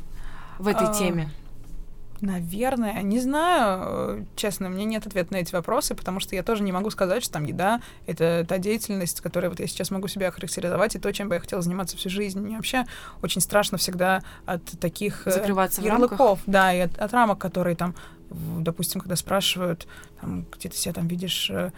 [0.58, 1.30] в этой а, теме?
[2.20, 6.62] Наверное, не знаю, честно, у меня нет ответа на эти вопросы, потому что я тоже
[6.62, 10.30] не могу сказать, что там еда— это та деятельность, которой вот я сейчас могу себя
[10.30, 12.40] характеризовать, и то, чем бы я хотела заниматься всю жизнь.
[12.40, 12.86] Мне вообще
[13.22, 17.94] очень страшно всегда от таких э, Закрываться ярлыков, да, и от, от рамок, которые там,
[18.30, 19.86] допустим, когда спрашивают,
[20.20, 21.70] там, где ты себя там видишь э,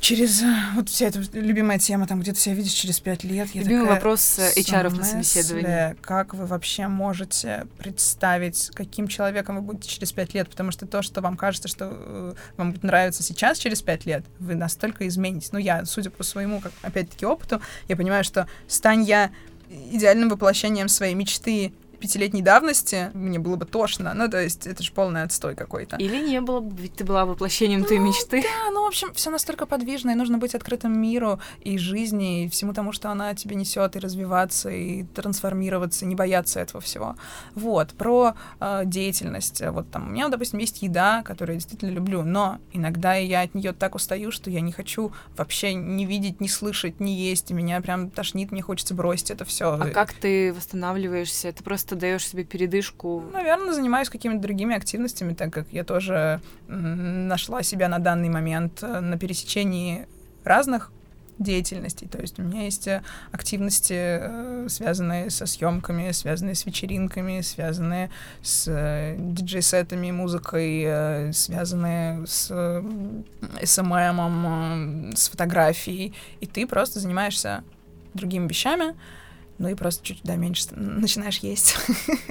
[0.00, 3.48] через э, вот вся эта любимая тема, там где-то себя видишь через пять лет.
[3.54, 5.96] Я Любимый такая, вопрос HR на собеседовании.
[6.00, 10.48] Как вы вообще можете представить, каким человеком вы будете через пять лет?
[10.48, 14.24] Потому что то, что вам кажется, что э, вам будет нравиться сейчас, через пять лет,
[14.38, 15.52] вы настолько изменитесь.
[15.52, 19.30] Ну, я, судя по своему, как, опять-таки, опыту, я понимаю, что стань я
[19.70, 24.12] идеальным воплощением своей мечты пятилетней давности, мне было бы тошно.
[24.14, 25.96] Ну, то есть, это же полный отстой какой-то.
[25.96, 28.42] Или не было бы, ведь ты была воплощением ну, твоей мечты.
[28.42, 32.48] Да, ну, в общем, все настолько подвижно, и нужно быть открытым миру и жизни, и
[32.48, 37.16] всему тому, что она тебе несет, и развиваться, и трансформироваться, и не бояться этого всего.
[37.54, 39.62] Вот, про э, деятельность.
[39.66, 43.54] Вот там у меня, допустим, есть еда, которую я действительно люблю, но иногда я от
[43.54, 47.54] нее так устаю, что я не хочу вообще не видеть, не слышать, не есть, и
[47.54, 49.78] меня прям тошнит, мне хочется бросить это все.
[49.80, 51.48] А как ты восстанавливаешься?
[51.48, 53.24] Это просто просто даешь себе передышку?
[53.32, 59.00] Наверное, занимаюсь какими-то другими активностями, так как я тоже нашла себя на данный момент э,
[59.00, 60.06] на пересечении
[60.44, 60.92] разных
[61.38, 62.06] деятельностей.
[62.06, 68.10] То есть у меня есть э, активности, э, связанные со съемками, связанные с вечеринками, связанные
[68.42, 68.66] с
[69.16, 72.82] диджей-сетами, музыкой, связанные с
[73.64, 76.12] СММом, с фотографией.
[76.40, 77.64] И ты просто занимаешься
[78.14, 78.94] другими вещами,
[79.58, 81.76] ну и просто чуть да, меньше начинаешь есть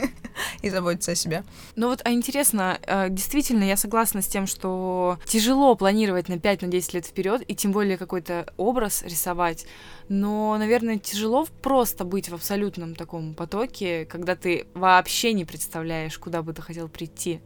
[0.61, 1.43] и заботиться о себе.
[1.75, 6.65] Ну вот, а интересно, а, действительно, я согласна с тем, что тяжело планировать на 5-10
[6.65, 9.65] на лет вперед, и тем более какой-то образ рисовать,
[10.09, 16.41] но, наверное, тяжело просто быть в абсолютном таком потоке, когда ты вообще не представляешь, куда
[16.41, 17.41] бы ты хотел прийти.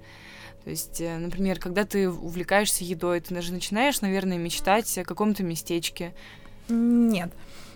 [0.64, 5.44] То есть, э, например, когда ты увлекаешься едой, ты даже начинаешь, наверное, мечтать о каком-то
[5.44, 6.14] местечке.
[6.70, 7.32] Нет.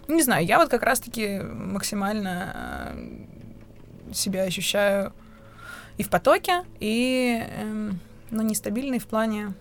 [0.07, 5.13] Не знаю, я вот как раз-таки максимально э, себя ощущаю
[5.97, 7.91] и в потоке, и, э,
[8.31, 9.53] ну, нестабильный в плане...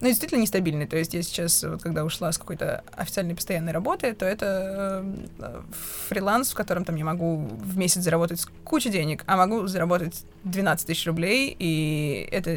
[0.00, 0.86] Ну, действительно нестабильный.
[0.86, 5.04] То есть я сейчас, вот когда ушла с какой-то официальной постоянной работы, то это
[5.38, 5.62] э,
[6.08, 10.86] фриланс, в котором там я могу в месяц заработать кучу денег, а могу заработать 12
[10.86, 12.50] тысяч рублей, и это...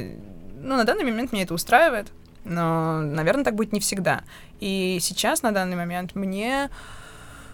[0.59, 2.07] Ну, на данный момент меня это устраивает.
[2.49, 4.23] Но, наверное, так будет не всегда.
[4.59, 6.69] И сейчас, на данный момент, мне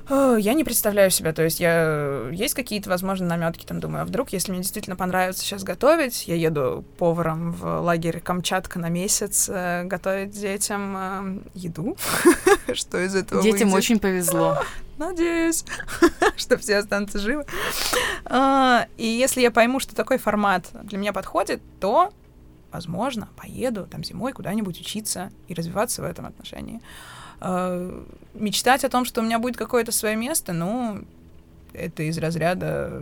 [0.09, 4.05] Э, я не представляю себя, то есть я есть какие-то, возможно, наметки, там думаю, а
[4.05, 9.49] вдруг, если мне действительно понравится сейчас готовить, я еду поваром в лагерь Камчатка на месяц
[9.49, 11.95] э, готовить детям э, еду,
[12.73, 14.57] что из этого Детям очень повезло.
[14.97, 15.65] Надеюсь,
[16.37, 17.45] что все останутся живы.
[18.29, 22.11] И если я пойму, что такой формат для меня подходит, то
[22.73, 26.81] возможно, поеду там зимой куда-нибудь учиться и развиваться в этом отношении.
[27.39, 31.03] Э, мечтать о том, что у меня будет какое-то свое место, ну,
[31.73, 33.01] это из разряда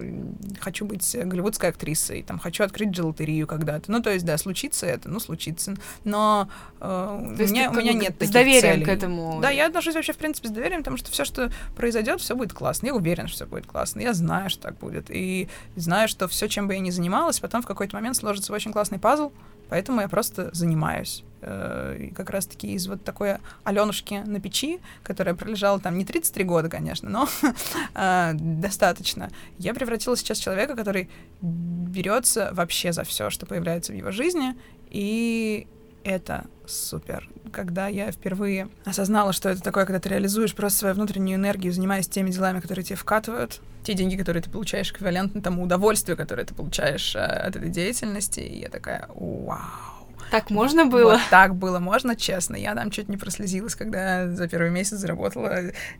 [0.60, 3.91] хочу быть голливудской актрисой, там хочу открыть джелатерию когда-то.
[3.91, 5.75] Ну, то есть, да, случится это, ну, случится.
[6.03, 8.86] Но э, у меня, у меня нет таких С доверием целей.
[8.86, 9.39] к этому.
[9.41, 12.53] Да, я отношусь вообще, в принципе, с доверием, потому что все, что произойдет, все будет
[12.53, 12.88] классно.
[12.88, 13.99] Я уверена, что все будет классно.
[14.01, 15.05] Я знаю, что так будет.
[15.10, 18.71] И знаю, что все, чем бы я ни занималась, потом в какой-то момент сложится очень
[18.71, 19.31] классный пазл,
[19.71, 21.23] поэтому я просто занимаюсь.
[21.41, 26.43] Э, и как раз-таки из вот такой Аленушки на печи, которая пролежала там не 33
[26.43, 27.29] года, конечно, но
[27.95, 31.10] э, достаточно, я превратилась сейчас в человека, который
[31.41, 34.55] берется вообще за все, что появляется в его жизни,
[34.89, 35.67] и
[36.03, 37.29] это супер.
[37.51, 42.07] Когда я впервые осознала, что это такое, когда ты реализуешь просто свою внутреннюю энергию, занимаясь
[42.07, 46.53] теми делами, которые тебе вкатывают, те деньги, которые ты получаешь, эквивалентны тому удовольствию, которое ты
[46.53, 51.13] получаешь э, от этой деятельности, и я такая, вау, так можно было?
[51.13, 52.55] Вот так было можно, честно.
[52.55, 55.57] Я там чуть не прослезилась, когда за первый месяц заработала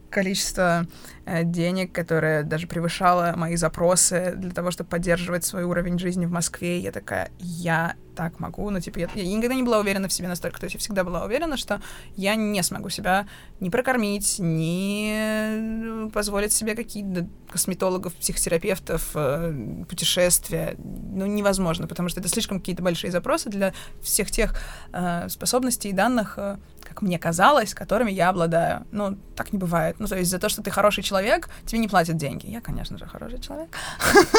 [0.10, 0.88] количество
[1.26, 6.32] э, денег, которое даже превышало мои запросы для того, чтобы поддерживать свой уровень жизни в
[6.32, 6.80] Москве.
[6.80, 8.70] Я такая, я так могу.
[8.70, 10.60] Ну, типа, я, я никогда не была уверена в себе настолько.
[10.60, 11.82] То есть я всегда была уверена, что
[12.16, 13.26] я не смогу себя
[13.60, 20.76] ни прокормить, ни позволить себе какие-то косметологов, психотерапевтов, э, путешествия.
[20.78, 24.56] Ну, невозможно, потому что это слишком какие-то большие запросы для всех тех
[24.94, 28.86] э, способностей и данных, э, как мне казалось, которыми я обладаю.
[28.92, 29.96] Ну, так не бывает.
[30.00, 32.48] Ну, то есть за то, что ты хороший человек, тебе не платят деньги.
[32.48, 33.70] Я, конечно же, хороший человек.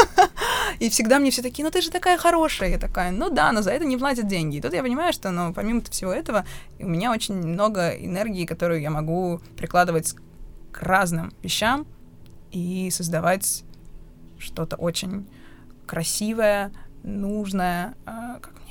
[0.78, 2.70] И всегда мне все такие, ну ты же такая хорошая.
[2.70, 4.56] Я такая, ну да, но за это не платят деньги.
[4.56, 6.44] И тут я понимаю, что, ну, помимо всего этого,
[6.78, 10.14] у меня очень много энергии, которую я могу прикладывать
[10.72, 11.86] к разным вещам
[12.50, 13.64] и создавать
[14.38, 15.26] что-то очень
[15.86, 18.61] красивое, нужное, а, как.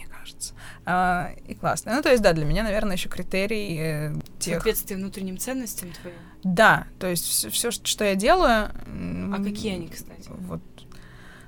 [0.85, 1.95] А, и классно.
[1.95, 4.55] Ну, то есть, да, для меня, наверное, еще критерий э, тех...
[4.55, 6.15] Соответствие внутренним ценностям твоим?
[6.43, 8.71] Да, то есть все, что я делаю...
[9.33, 10.29] А какие они, кстати?
[10.29, 10.61] Вот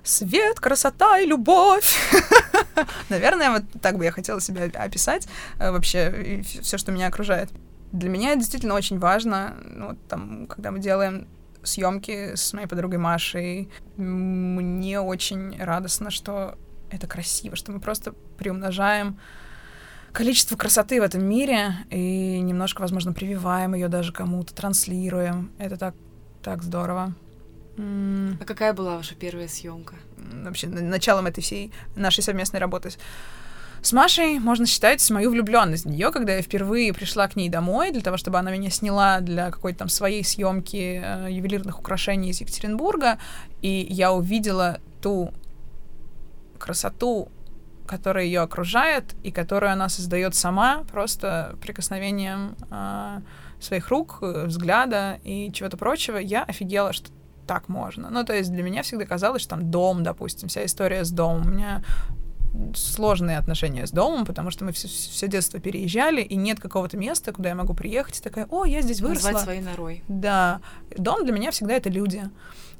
[0.03, 1.97] свет, красота и любовь.
[3.09, 5.27] Наверное, вот так бы я хотела себя описать
[5.59, 7.49] э, вообще все, что меня окружает.
[7.91, 9.55] Для меня это действительно очень важно.
[9.63, 11.27] Ну, там, когда мы делаем
[11.63, 16.57] съемки с моей подругой Машей, мне очень радостно, что
[16.93, 19.19] это красиво, что мы просто приумножаем
[20.11, 25.51] количество красоты в этом мире и немножко, возможно, прививаем ее даже кому-то, транслируем.
[25.57, 25.95] Это так,
[26.43, 27.13] так здорово.
[27.77, 29.95] А какая была ваша первая съемка?
[30.17, 32.91] Вообще, началом этой всей нашей совместной работы
[33.81, 37.91] с Машей можно считать мою влюбленность в нее, когда я впервые пришла к ней домой
[37.91, 42.39] для того, чтобы она меня сняла для какой-то там своей съемки э, ювелирных украшений из
[42.39, 43.17] Екатеринбурга,
[43.61, 45.33] и я увидела ту
[46.63, 47.29] красоту,
[47.85, 53.19] которая ее окружает и которую она создает сама просто прикосновением э,
[53.59, 57.09] своих рук, взгляда и чего-то прочего, я офигела, что
[57.45, 58.09] так можно.
[58.09, 61.47] Ну, то есть для меня всегда казалось, что там дом, допустим, вся история с домом.
[61.47, 61.83] У меня
[62.73, 67.33] сложные отношения с домом, потому что мы все, все детство переезжали, и нет какого-то места,
[67.33, 69.31] куда я могу приехать, и такая, о, я здесь выросла.
[69.31, 70.03] Назвать своей норой.
[70.07, 70.61] Да.
[70.95, 72.19] Дом для меня всегда это люди.
[72.19, 72.29] Uh,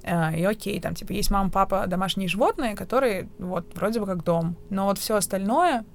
[0.04, 4.58] и окей, там, типа, есть мама, папа, домашние животные, которые, вот, вроде бы как дом.
[4.70, 5.86] Но вот все остальное,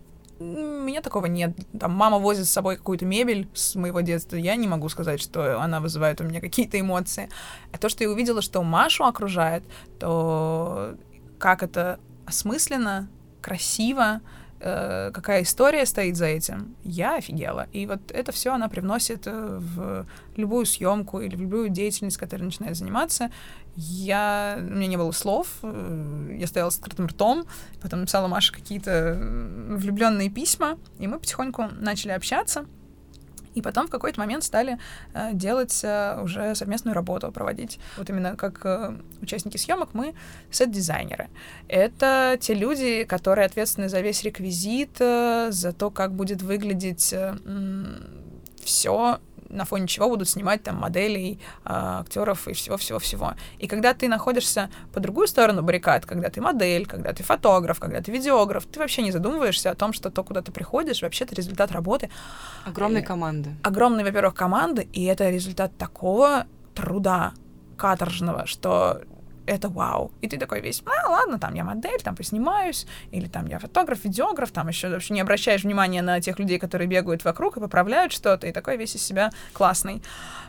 [0.41, 1.57] у меня такого нет.
[1.79, 4.37] Там мама возит с собой какую-то мебель с моего детства.
[4.37, 7.29] Я не могу сказать, что она вызывает у меня какие-то эмоции.
[7.73, 9.65] А то, что я увидела, что Машу окружает,
[9.99, 10.95] то
[11.39, 13.09] как это осмысленно,
[13.41, 14.21] красиво,
[14.61, 17.67] э, какая история стоит за этим, я офигела.
[17.73, 22.43] И вот это все она привносит э, в любую съемку или в любую деятельность, которой
[22.43, 23.31] начинает заниматься.
[23.81, 24.57] Я...
[24.59, 27.47] У меня не было слов, э, я стояла с открытым ртом,
[27.81, 29.17] потом написала Маше какие-то
[29.71, 32.67] влюбленные письма, и мы потихоньку начали общаться.
[33.55, 34.79] И потом в какой-то момент стали
[35.15, 37.79] э, делать э, уже совместную работу, проводить.
[37.97, 40.15] Вот именно как э, участники съемок мы
[40.51, 41.29] сет-дизайнеры.
[41.69, 47.37] Это те люди, которые ответственны за весь реквизит, э, за то, как будет выглядеть э,
[48.65, 53.35] все на фоне чего будут снимать там моделей, э, актеров и всего-всего-всего.
[53.59, 58.01] И когда ты находишься по другую сторону баррикад, когда ты модель, когда ты фотограф, когда
[58.01, 61.73] ты видеограф, ты вообще не задумываешься о том, что то, куда ты приходишь, вообще-то результат
[61.73, 62.11] работы.
[62.65, 63.51] Огромной команды.
[63.63, 67.33] Огромной, во-первых, команды, и это результат такого труда
[67.77, 69.03] каторжного, что
[69.49, 70.13] это вау.
[70.21, 74.05] И ты такой весь, а, ладно, там я модель, там поснимаюсь, или там я фотограф,
[74.05, 78.13] видеограф, там еще вообще не обращаешь внимания на тех людей, которые бегают вокруг и поправляют
[78.13, 80.03] что-то, и такой весь из себя классный.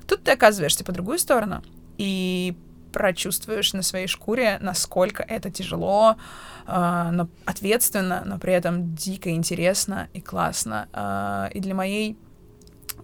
[0.08, 1.64] Тут ты оказываешься по другую сторону
[1.98, 2.56] и
[2.92, 6.16] прочувствуешь на своей шкуре, насколько это тяжело,
[6.66, 10.88] э, но ответственно, но при этом дико интересно и классно.
[10.94, 12.18] Э, и для моей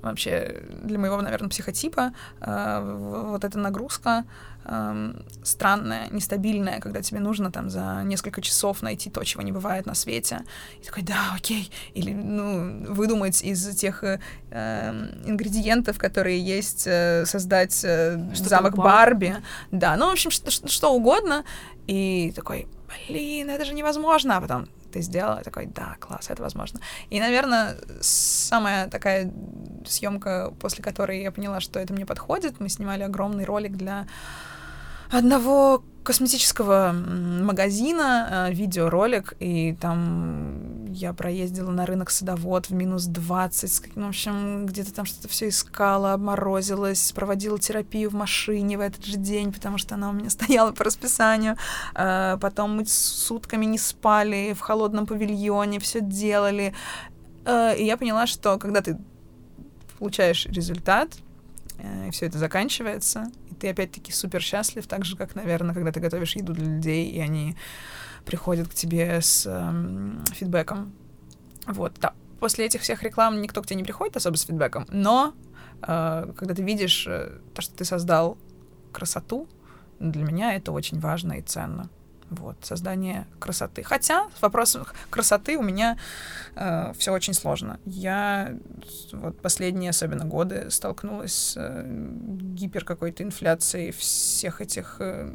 [0.10, 4.26] вообще для моего, наверное, психотипа э, вот эта нагрузка
[4.64, 9.86] э, странная, нестабильная, когда тебе нужно там за несколько часов найти то, чего не бывает
[9.86, 10.42] на свете.
[10.82, 11.72] И такой, да, окей.
[11.94, 14.20] Или, ну, выдумать из тех э,
[14.52, 19.28] ингредиентов, которые есть, э, создать э, замок Барби.
[19.30, 19.44] Барби.
[19.72, 21.44] Да, ну, в общем, что, что угодно.
[21.88, 22.68] И такой,
[23.08, 24.38] блин, это же невозможно.
[24.38, 26.80] А потом ты сделала, такой, да, класс, это возможно.
[27.10, 29.30] И, наверное, самая такая
[29.86, 34.08] съемка, после которой я поняла, что это мне подходит, мы снимали огромный ролик для
[35.12, 43.96] одного косметического магазина, э, видеоролик, и там я проездила на рынок садовод в минус 20,
[43.96, 49.04] ну, в общем, где-то там что-то все искала, обморозилась, проводила терапию в машине в этот
[49.04, 51.58] же день, потому что она у меня стояла по расписанию.
[51.96, 56.74] Э, потом мы сутками не спали в холодном павильоне, все делали.
[57.46, 58.98] Э, и я поняла, что когда ты
[59.98, 61.10] получаешь результат,
[62.08, 66.36] и все это заканчивается, ты опять-таки супер счастлив, так же, как, наверное, когда ты готовишь
[66.36, 67.56] еду для людей, и они
[68.26, 70.94] приходят к тебе с эм, фидбэком.
[71.68, 72.14] Вот, да.
[72.40, 75.34] После этих всех реклам никто к тебе не приходит особо с фидбэком, но
[75.82, 78.38] э, когда ты видишь э, то, что ты создал
[78.92, 79.48] красоту,
[80.00, 81.90] для меня это очень важно и ценно.
[82.30, 83.84] Вот, создание красоты.
[83.84, 85.98] Хотя с вопросом красоты у меня
[86.56, 87.80] э, все очень сложно.
[87.86, 88.56] Я
[89.12, 95.32] вот последние особенно годы столкнулась с э, гипер какой-то инфляцией всех этих э,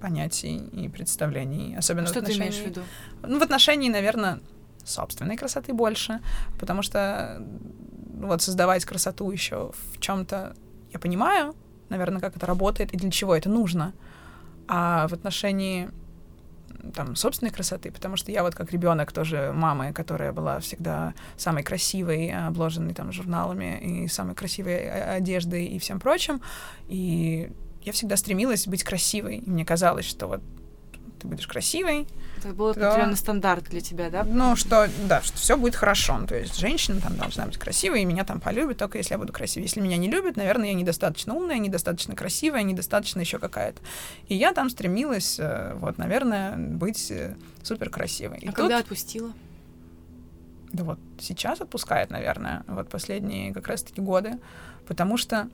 [0.00, 1.76] понятий и представлений.
[1.76, 2.82] Особенно Что в отношении, ты имеешь в виду?
[3.22, 4.40] Ну, в отношении, наверное,
[4.84, 6.20] собственной красоты больше,
[6.58, 7.42] потому что
[8.14, 10.54] вот создавать красоту еще в чем-то
[10.92, 11.54] я понимаю,
[11.88, 13.92] наверное, как это работает и для чего это нужно.
[14.74, 15.90] А в отношении
[16.94, 21.62] там, собственной красоты, потому что я вот как ребенок тоже мамы, которая была всегда самой
[21.62, 26.40] красивой, обложенной там журналами и самой красивой одеждой и всем прочим,
[26.88, 27.52] и
[27.82, 30.40] я всегда стремилась быть красивой, и мне казалось, что вот
[31.22, 32.06] ты будешь красивой,
[32.38, 32.88] это был то...
[32.88, 34.24] определенный стандарт для тебя, да?
[34.24, 36.18] Ну, что, да, что все будет хорошо.
[36.18, 39.18] Ну, то есть женщина там должна быть красивой, и меня там полюбят, только если я
[39.18, 39.66] буду красивой.
[39.66, 43.80] Если меня не любят, наверное, я недостаточно умная, недостаточно красивая, недостаточно еще какая-то.
[44.26, 48.42] И я там стремилась, э, вот, наверное, быть э, супер красивой.
[48.46, 49.32] А когда отпустила?
[50.72, 54.38] Да вот сейчас отпускает, наверное, вот последние как раз-таки годы,
[54.88, 55.48] потому что,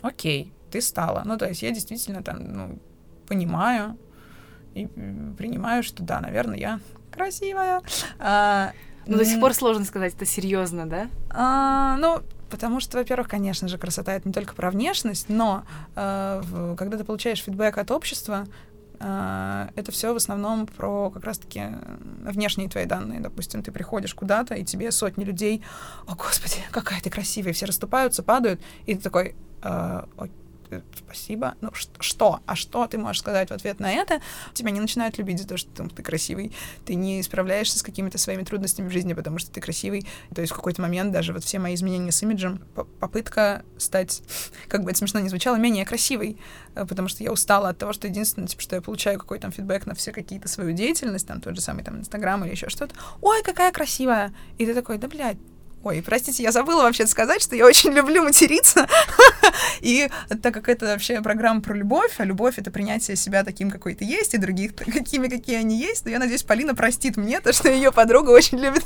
[0.00, 1.22] окей, ты стала.
[1.26, 2.78] Ну, то есть я действительно там, ну,
[3.26, 3.98] понимаю,
[4.76, 4.86] и
[5.36, 7.80] принимаю, что да, наверное, я красивая.
[8.18, 8.72] А,
[9.06, 11.08] Но до сих пор сложно сказать, это серьезно, да?
[11.30, 15.64] А, ну, потому что, во-первых, конечно же, красота это не только про внешность, но
[15.94, 18.46] э, в, когда ты получаешь фидбэк от общества,
[18.98, 21.64] Uh, это все в основном про как раз-таки
[22.22, 23.20] внешние твои данные.
[23.20, 25.62] Допустим, ты приходишь куда-то, и тебе сотни людей,
[26.06, 30.08] о, господи, какая ты красивая, все расступаются, падают, и ты такой, uh,
[30.96, 31.54] спасибо.
[31.60, 32.40] Ну, что?
[32.46, 34.20] А что ты можешь сказать в ответ на это?
[34.54, 36.52] Тебя не начинают любить за то, что ты, ты красивый.
[36.84, 40.06] Ты не справляешься с какими-то своими трудностями в жизни, потому что ты красивый.
[40.34, 42.58] То есть в какой-то момент даже вот все мои изменения с имиджем,
[43.00, 44.22] попытка стать,
[44.68, 46.38] как бы это смешно не звучало, менее красивой,
[46.74, 49.52] э, потому что я устала от того, что единственное, типа, что я получаю какой-то там
[49.52, 52.94] фидбэк на все какие-то свою деятельность, там тот же самый там Инстаграм или еще что-то.
[53.20, 54.34] Ой, какая красивая!
[54.58, 55.38] И ты такой, да, блядь,
[55.82, 58.88] Ой, простите, я забыла вообще сказать, что я очень люблю материться.
[59.80, 60.08] И
[60.42, 64.04] так как это вообще программа про любовь, а любовь— это принятие себя таким, какой ты
[64.04, 67.68] есть, и других какими, какие они есть, то я надеюсь, Полина простит мне то, что
[67.68, 68.84] ее подруга очень любит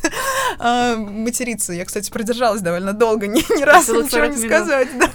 [0.59, 1.73] э, материться.
[1.73, 4.47] Я, кстати, продержалась довольно долго, ни, ни разу ничего не минут.
[4.47, 4.89] сказать.
[4.99, 5.11] Да.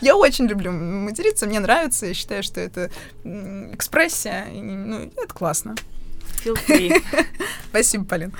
[0.00, 2.90] Я очень люблю материться, мне нравится, я считаю, что это
[3.22, 5.74] экспрессия, и, ну, это классно.
[6.42, 7.02] Feel free.
[7.70, 8.32] Спасибо, Полин.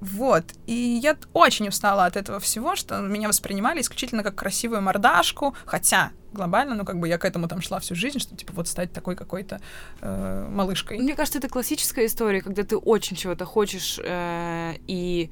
[0.00, 0.44] Вот.
[0.66, 6.12] И я очень устала от этого всего, что меня воспринимали исключительно как красивую мордашку, хотя
[6.32, 8.92] глобально, ну, как бы я к этому там шла всю жизнь, что, типа, вот стать
[8.92, 9.60] такой какой-то
[10.00, 10.98] э, малышкой.
[10.98, 15.30] Мне кажется, это классическая история, когда ты очень чего-то хочешь, э, и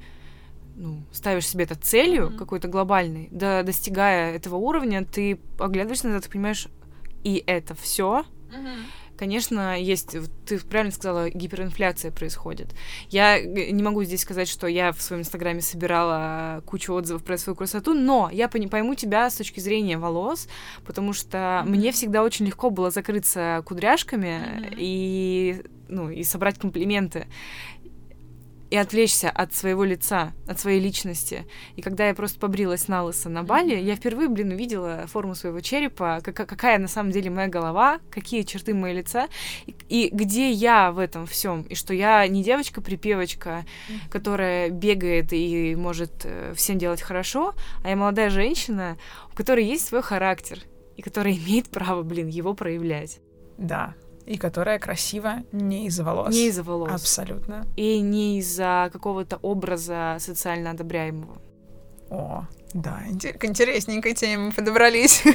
[0.75, 2.37] ну, ставишь себе это целью Мгм.
[2.37, 6.67] какой-то глобальной, да, достигая этого уровня, ты оглядываешься назад и понимаешь,
[7.23, 8.25] и это все.
[9.17, 10.15] Конечно, есть,
[10.45, 12.67] ты правильно сказала, гиперинфляция происходит.
[13.09, 17.55] Я не могу здесь сказать, что я в своем инстаграме собирала кучу отзывов про свою
[17.55, 20.47] красоту, но я пойму тебя с точки зрения волос,
[20.85, 21.75] потому что Мгм.
[21.75, 24.75] мне всегда очень легко было закрыться кудряшками Мгм.
[24.77, 27.27] и, ну, и собрать комплименты
[28.69, 31.45] и отвлечься от своего лица, от своей личности.
[31.75, 35.61] И когда я просто побрилась на лысо на Бали, я впервые, блин, увидела форму своего
[35.61, 39.27] черепа, кака- какая на самом деле моя голова, какие черты моего лица,
[39.65, 43.65] и, и где я в этом всем, и что я не девочка-припевочка,
[44.09, 47.53] которая бегает и может э, всем делать хорошо,
[47.83, 48.97] а я молодая женщина,
[49.31, 50.59] у которой есть свой характер,
[50.95, 53.19] и которая имеет право, блин, его проявлять.
[53.57, 53.95] Да.
[54.27, 56.33] И которая красива не из-за волос.
[56.35, 56.91] Не из-за волос.
[56.91, 57.65] Абсолютно.
[57.77, 61.41] И не из-за какого-то образа социально одобряемого.
[62.09, 62.99] О, да,
[63.39, 65.23] к интересненькой теме мы подобрались.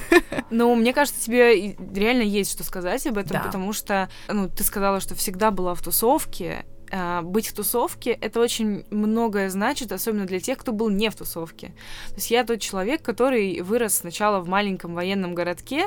[0.55, 3.43] Ну, мне кажется, тебе реально есть что сказать об этом, Да.
[3.45, 6.66] потому что, ну, ты сказала, что всегда была в тусовке.
[6.90, 11.14] А, Быть в тусовке— это очень многое значит, особенно для тех, кто был не в
[11.16, 11.68] тусовке.
[12.09, 15.86] То есть я тот человек, который вырос сначала в маленьком военном городке,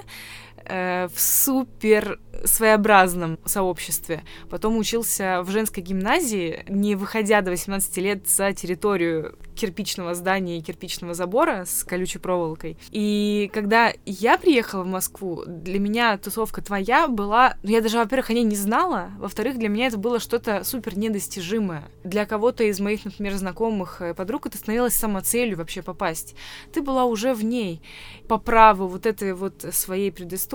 [0.67, 4.23] э, в супер своеобразном сообществе.
[4.49, 10.61] Потом учился в женской гимназии, не выходя до 18 лет за территорию кирпичного здания и
[10.61, 12.77] кирпичного забора с колючей проволокой.
[12.91, 17.55] И когда я приехала в Москву, для меня тусовка твоя была...
[17.63, 20.97] Ну, я даже, во-первых, о ней не знала, во-вторых, для меня это было что-то супер
[20.97, 21.85] недостижимое.
[22.03, 26.35] Для кого-то из моих, например, знакомых э, подруг это становилось самоцелью вообще попасть.
[26.73, 27.81] Ты была уже в ней
[28.27, 30.54] по праву вот этой вот своей предыстории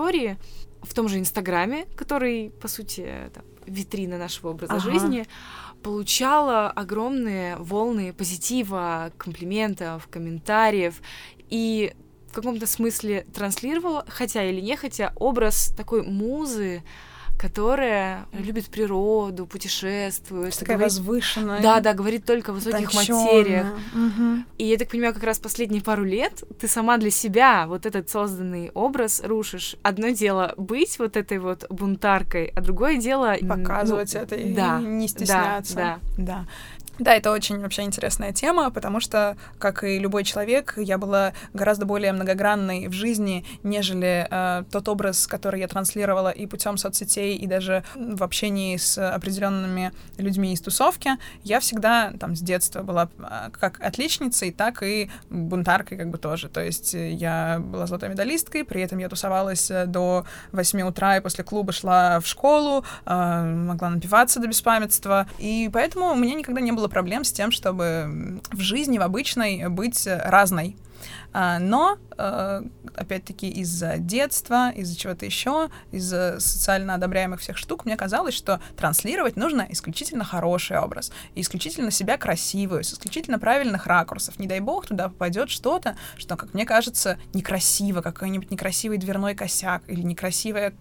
[0.83, 4.91] в том же Инстаграме, который, по сути, там, витрина нашего образа Ага.
[4.91, 5.27] жизни,
[5.83, 11.01] получала огромные волны позитива, комплиментов, комментариев
[11.51, 11.93] и
[12.29, 16.83] в каком-то смысле транслировала, хотя или не хотя, образ такой музы,
[17.41, 20.55] которая любит природу, путешествует.
[20.59, 21.63] Такая говорит- возвышенная.
[21.63, 23.25] Да, да, говорит только о высоких утончённая.
[23.25, 23.67] материях.
[23.95, 24.47] Мгм.
[24.59, 28.11] И я так понимаю, как раз последние пару лет ты сама для себя вот этот
[28.11, 29.77] созданный образ рушишь.
[29.83, 33.35] Одно дело быть вот этой вот бунтаркой, а другое дело...
[33.49, 35.75] Показывать ну, это и да, не стесняться.
[35.75, 36.25] Да, Да.
[36.27, 36.47] Да,
[37.09, 42.13] это очень вообще интересная тема, потому что, как и любой человек, я была гораздо более
[42.13, 47.85] многогранной в жизни, нежели э, тот образ, который я транслировала и путем соцсетей, и даже
[47.95, 51.11] в общении с определенными людьми из тусовки.
[51.43, 56.49] Я всегда там с детства была э, как отличницей, так и бунтаркой как бы тоже.
[56.49, 61.17] То есть э, я была золотой медалисткой, при этом я тусовалась э, до 8 утра
[61.17, 65.27] и после клуба шла в школу, э, могла напиваться до беспамятства.
[65.39, 69.69] И поэтому у меня никогда не было проблем с тем, чтобы в жизни, в обычной,
[69.69, 70.77] быть разной.
[71.33, 72.63] А, Но, э,
[72.97, 79.37] опять-таки, из-за детства, из-за чего-то еще, из-за социально одобряемых всех штук, мне казалось, что транслировать
[79.37, 84.39] нужно исключительно хороший образ, исключительно себя красивую, с исключительно правильных ракурсов.
[84.39, 89.83] Не дай бог, туда попадет что-то, что, как мне кажется, некрасиво, какой-нибудь некрасивый дверной косяк
[89.87, 90.75] или некрасивая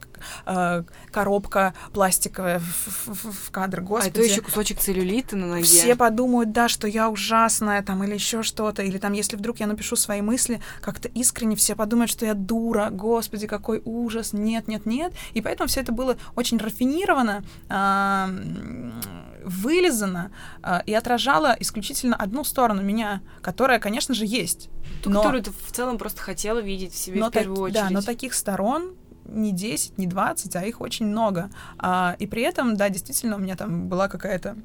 [0.47, 2.63] э, коробка пластиковая в,
[3.05, 3.79] в- в- кадр.
[3.79, 4.09] А Господи.
[4.09, 5.63] это еще кусочек целлюлита на ноге.
[5.63, 9.67] Все подумают, да, что я ужасная, там, или еще что-то, или там, если вдруг я
[9.67, 10.38] напишу свои мысли,
[10.81, 15.13] как-то искренне все подумают, что я дура, господи, какой ужас, нет, нет, нет.
[15.33, 18.29] И поэтому все это было очень рафинировано, а,
[19.43, 20.31] вылизано
[20.61, 24.69] а, и отражало исключительно одну сторону меня, которая, конечно же, есть.
[25.03, 27.63] Ту, но- которую ты в целом просто хотела видеть в себе но в первую так-
[27.63, 27.83] очередь.
[27.83, 31.49] Да, но таких сторон не 10, не 20, а их очень много.
[31.77, 34.55] А, и при этом, да, действительно, у меня там была какая-то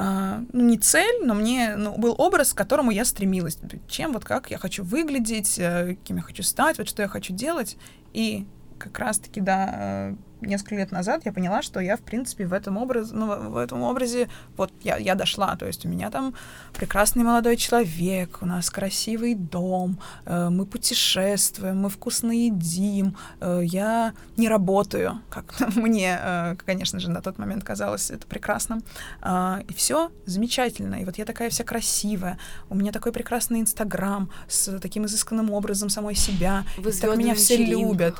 [0.00, 3.58] а, ну, не цель, но мне ну, был образ, к которому я стремилась.
[3.88, 7.34] Чем, вот как я хочу выглядеть, э, кем я хочу стать, вот что я хочу
[7.34, 7.76] делать.
[8.12, 8.46] И
[8.78, 12.76] как раз-таки, да, э, несколько лет назад я поняла, что я, в принципе, в этом
[12.76, 15.56] образе, ну, в этом образе, вот я, я дошла.
[15.56, 16.34] То есть у меня там
[16.74, 24.12] прекрасный молодой человек, у нас красивый дом, э, мы путешествуем, мы вкусно едим, э, я
[24.36, 28.82] не работаю, как мне, э, конечно же, на тот момент казалось это прекрасным.
[29.20, 30.96] А, и все замечательно.
[30.96, 32.38] И вот я такая вся красивая,
[32.70, 36.64] у меня такой прекрасный Инстаграм с таким изысканным образом самой себя.
[36.76, 38.16] Вы и так меня все любят.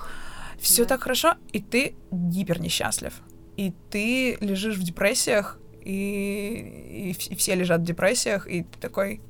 [0.61, 0.89] Все Да.
[0.91, 3.15] так хорошо, и ты гипер несчастлив.
[3.57, 9.21] И ты лежишь в депрессиях, и, и и все лежат в депрессиях, и ты такой,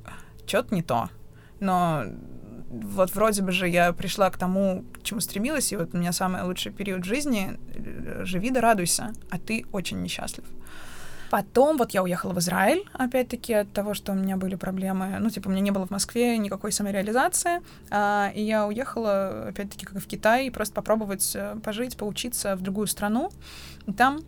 [0.45, 1.09] что-то не то.
[1.59, 2.03] Но
[2.69, 6.11] вот вроде бы же я пришла к тому, к чему стремилась, и вот у меня
[6.11, 10.45] самый лучший период жизни, э, живи да радуйся, а ты очень несчастлив.
[11.29, 15.17] Потом вот я уехала в Израиль, опять-таки, от того, что у меня были проблемы.
[15.19, 17.61] Ну, типа, у меня не было в Москве никакой самореализации.
[17.89, 22.61] А, и я уехала, опять-таки, как и в Китай, просто попробовать э, пожить, поучиться в
[22.61, 23.31] другую страну.
[23.85, 24.21] И там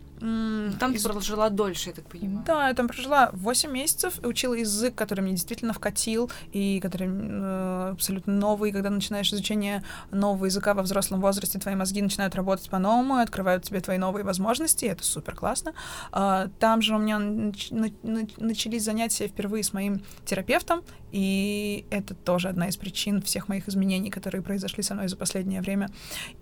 [0.78, 1.02] там из...
[1.02, 2.44] ты прожила дольше, я так понимаю.
[2.46, 7.90] Да, я там прожила 8 месяцев, учила язык, который мне действительно вкатил, и который э,
[7.92, 8.70] абсолютно новый.
[8.72, 13.80] Когда начинаешь изучение нового языка во взрослом возрасте, твои мозги начинают работать по-новому, открывают тебе
[13.80, 15.72] твои новые возможности, и это супер классно.
[16.12, 22.14] Э, там же у меня нач- на- начались занятия впервые с моим терапевтом, и это
[22.14, 25.90] тоже одна из причин всех моих изменений, которые произошли со мной за последнее время.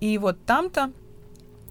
[0.00, 0.92] И вот там-то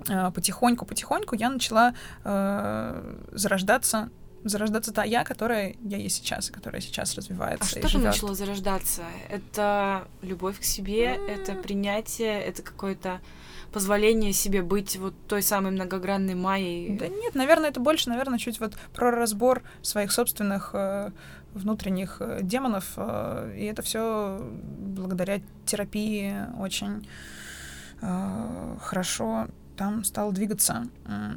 [0.08, 1.94] потихоньку-потихоньку я начала
[2.24, 4.10] э, зарождаться
[4.44, 7.78] зарождаться та я, которая я есть сейчас, и которая сейчас развивается.
[7.78, 9.04] А что там начало зарождаться?
[9.30, 11.28] Это любовь к себе, mm.
[11.28, 13.20] это принятие, это какое-то
[13.74, 16.98] позволение себе быть вот той самой многогранной Майей?
[16.98, 21.12] Да нет, наверное, это больше, наверное, чуть вот про разбор своих собственных э,
[21.54, 27.08] внутренних э, демонов, э, и это все благодаря терапии очень
[28.02, 29.48] э, хорошо
[29.80, 30.88] там стал двигаться.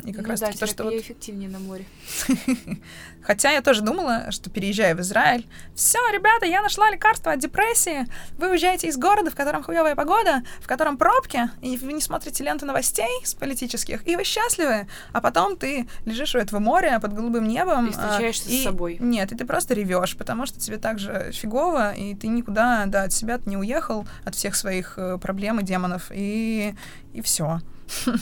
[0.04, 0.94] И как ну, раз да, то, что вот...
[0.94, 1.84] эффективнее на море.
[3.22, 8.08] Хотя я тоже думала, что переезжая в Израиль, все, ребята, я нашла лекарство от депрессии.
[8.38, 12.42] Вы уезжаете из города, в котором хуевая погода, в котором пробки, и вы не смотрите
[12.42, 14.88] ленту новостей с политических, и вы счастливы.
[15.12, 17.86] А потом ты лежишь у этого моря под голубым небом.
[17.86, 18.60] И встречаешься а, и...
[18.60, 18.96] с собой.
[18.98, 23.04] Нет, и ты просто ревешь, потому что тебе так же фигово, и ты никуда да,
[23.04, 26.74] от себя не уехал, от всех своих э, проблем и демонов, и,
[27.12, 27.60] и все.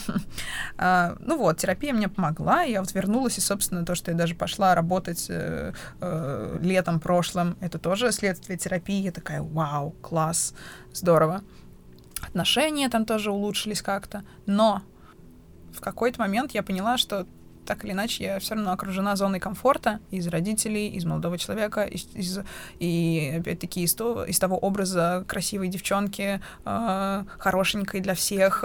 [0.83, 4.35] А, ну вот, терапия мне помогла, я вот вернулась, и, собственно, то, что я даже
[4.35, 9.03] пошла работать э, э, летом прошлым, это тоже следствие терапии.
[9.03, 10.55] Я такая, вау, класс,
[10.95, 11.43] здорово.
[12.23, 14.83] Отношения там тоже улучшились как-то, но
[15.73, 17.27] в какой-то момент я поняла, что
[17.67, 22.09] так или иначе я все равно окружена зоной комфорта из родителей, из молодого человека, из,
[22.15, 22.41] из,
[22.79, 28.65] и опять-таки из, того, из того образа красивой девчонки, э, хорошенькой для всех,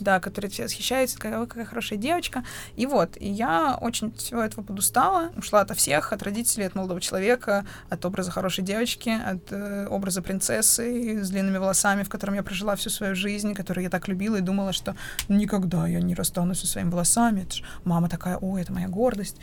[0.00, 2.44] да, которая все восхищается, какая, какая хорошая девочка.
[2.76, 7.00] И вот, и я очень всего этого подустала, ушла от всех, от родителей, от молодого
[7.00, 12.42] человека, от образа хорошей девочки, от э, образа принцессы с длинными волосами, в котором я
[12.42, 14.94] прожила всю свою жизнь, которую я так любила и думала, что
[15.28, 17.42] никогда я не расстанусь со своими волосами.
[17.42, 19.36] Это ж мама такая, о, это моя гордость.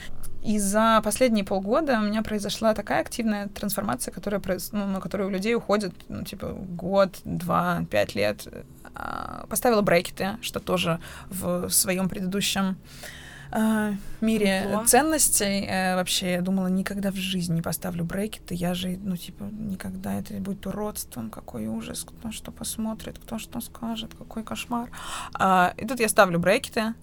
[0.44, 4.42] И за последние полгода у меня произошла такая активная трансформация, которая,
[4.72, 8.48] ну, на которую у людей уходит, ну, типа, год, два, пять лет.
[8.96, 11.00] А, поставила брекеты, что тоже
[11.30, 12.78] в своем предыдущем
[13.52, 14.86] э, мире Ого.
[14.86, 15.66] ценностей.
[15.68, 18.56] Э, вообще, я думала, никогда в жизни не поставлю брекеты.
[18.56, 21.30] Я же, ну, типа, никогда это будет уродством.
[21.30, 24.90] Какой ужас, кто что посмотрит, кто что скажет, какой кошмар.
[25.34, 26.94] А, и тут я ставлю брекеты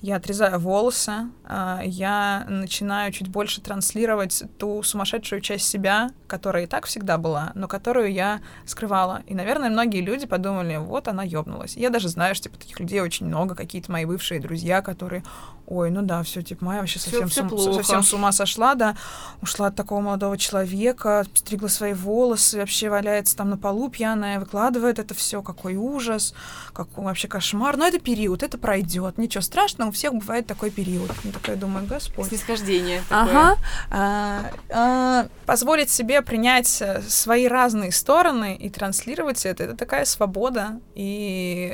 [0.00, 6.66] я отрезаю волосы, а, я начинаю чуть больше транслировать ту сумасшедшую часть себя, которая и
[6.66, 9.22] так всегда была, но которую я скрывала.
[9.26, 11.76] И, наверное, многие люди подумали, вот она ёбнулась.
[11.76, 15.24] Я даже знаю, что типа, таких людей очень много, какие-то мои бывшие друзья, которые,
[15.66, 18.74] ой, ну да, все, типа, моя вообще совсем, всё, всё сум, совсем с ума сошла,
[18.74, 18.96] да,
[19.40, 24.98] ушла от такого молодого человека, стригла свои волосы, вообще валяется там на полу пьяная, выкладывает
[24.98, 26.34] это все, какой ужас,
[26.72, 27.76] какой вообще кошмар.
[27.76, 31.10] Но это период, это пройдет, ничего страшного, у всех бывает такой период.
[31.24, 32.28] Я такая думаю, Господь.
[32.28, 33.02] Снисхождение.
[33.10, 33.56] Ага.
[33.90, 40.80] А, а, позволить себе принять э, свои разные стороны и транслировать это, это такая свобода,
[40.94, 41.72] и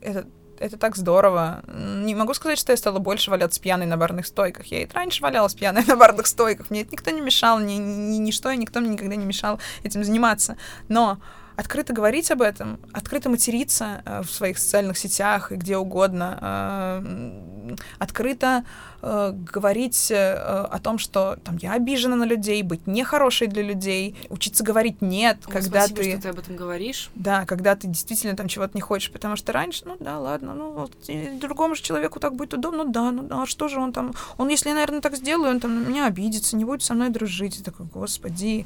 [0.00, 0.26] это
[0.60, 1.62] это так здорово.
[1.68, 4.66] Не могу сказать, что я стала больше валяться пьяной на барных стойках.
[4.66, 6.70] Я и раньше валялась пьяной на барных стойках.
[6.70, 10.04] Мне это никто не мешал, ни, ни, ничто, и никто мне никогда не мешал этим
[10.04, 10.56] заниматься.
[10.88, 11.18] Но
[11.58, 17.76] открыто говорить об этом, открыто материться э, в своих социальных сетях и где угодно, э,
[17.98, 18.64] открыто
[19.02, 24.14] э, говорить э, о том, что там я обижена на людей, быть нехорошей для людей,
[24.28, 26.10] учиться говорить нет, О, когда спасибо, ты...
[26.12, 27.10] что ты об этом говоришь.
[27.16, 30.70] Да, когда ты действительно там чего-то не хочешь, потому что раньше, ну да, ладно, ну
[30.70, 30.92] вот
[31.40, 34.14] другому же человеку так будет удобно, ну да, ну да, а что же он там,
[34.36, 37.08] он, если я, наверное, так сделаю, он там на меня обидится, не будет со мной
[37.08, 38.64] дружить, и такой, господи,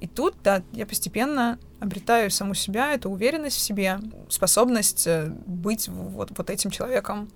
[0.00, 5.88] и тут, да, я постепенно обретаю саму себя, эту уверенность в себе, способность э, быть
[5.88, 7.28] вот, вот этим человеком,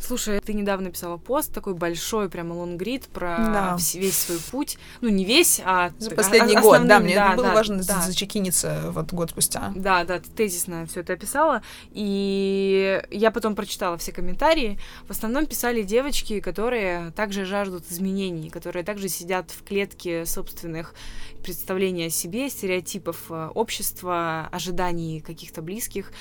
[0.00, 3.76] Слушай, ты недавно писала пост такой большой, прямо лонгрид про да.
[3.94, 4.78] весь свой путь.
[5.00, 5.92] Ну, не весь, а...
[5.98, 8.00] За последний год, да, мне да, было да, важно да.
[8.00, 9.72] зачекиниться вот год спустя.
[9.74, 11.62] Да, да, ты тезисно все это описала.
[11.90, 14.78] И я потом прочитала все комментарии.
[15.06, 20.94] В основном писали девочки, которые также жаждут изменений, которые также сидят в клетке собственных
[21.42, 26.12] представлений о себе, стереотипов э, общества, ожиданий каких-то близких.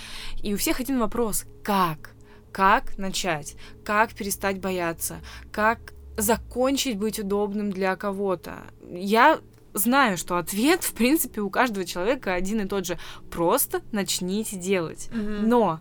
[0.42, 1.46] И у всех один вопрос.
[1.64, 2.12] Как?
[2.52, 5.18] Как начать, как перестать бояться,
[5.52, 8.58] как закончить быть удобным для кого-то?
[8.89, 9.39] Я
[9.74, 12.97] знаю, что ответ, в принципе, у каждого человека один и тот же.
[13.30, 15.10] Просто начните делать.
[15.14, 15.47] Мгм.
[15.49, 15.80] Но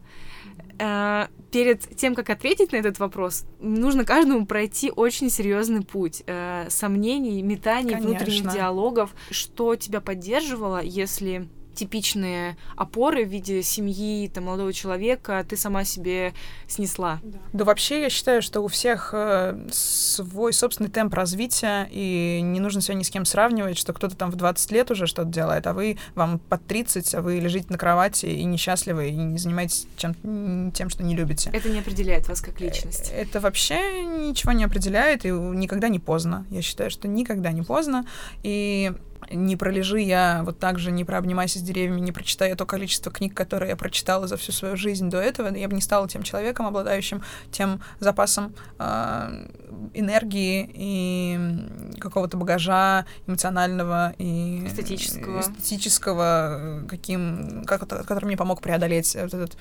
[0.79, 6.67] э, перед тем, как ответить на этот вопрос, нужно каждому пройти очень серьезный путь э,
[6.69, 8.53] сомнений, метаний, внутренних Конечно.
[8.53, 9.11] диалогов.
[9.31, 11.49] Что тебя поддерживало, если
[11.81, 16.35] типичные опоры в виде семьи, там, молодого человека ты сама себе
[16.69, 17.21] снесла?
[17.55, 22.83] Да вообще я считаю, что у всех э, свой собственный темп развития, и не нужно
[22.83, 25.73] себя ни с кем сравнивать, что кто-то там в 20 лет уже что-то делает, а
[25.73, 30.73] вы, вам под 30, а вы лежите на кровати и несчастливы, и не занимаетесь чем,
[30.73, 31.49] тем, что не любите.
[31.51, 33.11] Это не определяет вас как личность.
[33.15, 36.45] Это вообще ничего не определяет, и никогда не поздно.
[36.51, 38.05] Я считаю, что никогда не поздно.
[38.43, 38.93] И
[39.31, 43.35] не пролежи я вот так же, не прообнимайся с деревьями, не прочитая то количество книг,
[43.35, 46.67] которые я прочитала за всю свою жизнь до этого, я бы не стала тем человеком,
[46.67, 49.47] обладающим тем запасом э,
[49.95, 55.41] энергии и какого-то багажа эмоционального и Эстетического.
[55.41, 59.57] эстетического, э, каким, как, который мне помог преодолеть вот этот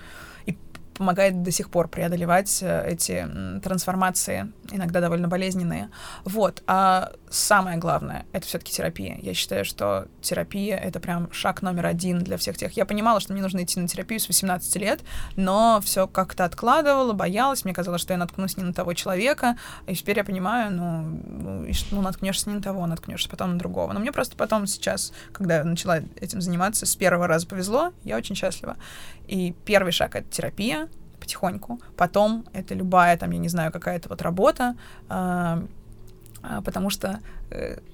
[0.45, 0.57] и
[0.99, 3.25] помогает до сих пор преодолевать э, эти
[3.63, 5.89] трансформации, иногда довольно болезненные.
[6.25, 6.61] Вот.
[6.67, 9.17] А самое главное— это все таки терапия.
[9.21, 12.73] Я считаю, что терапия— это прям шаг номер один для всех тех.
[12.73, 14.99] Я понимала, что мне нужно идти на терапию с 18 лет,
[15.37, 17.63] но все как-то откладывала, боялась.
[17.63, 19.57] Мне казалось, что я наткнусь не на того человека.
[19.87, 23.93] И теперь я понимаю, ну, ну, ну наткнешься не на того, наткнешься потом на другого.
[23.93, 28.17] Но мне просто потом сейчас, когда я начала этим заниматься, с первого раза повезло, я
[28.17, 28.75] очень счастлива.
[29.27, 30.88] И первый шаг— это терапия,
[31.29, 31.79] потихоньку.
[31.95, 34.75] Потом это любая, там, я не знаю, какая-то вот работа,
[35.09, 35.63] а,
[36.41, 37.19] а, потому что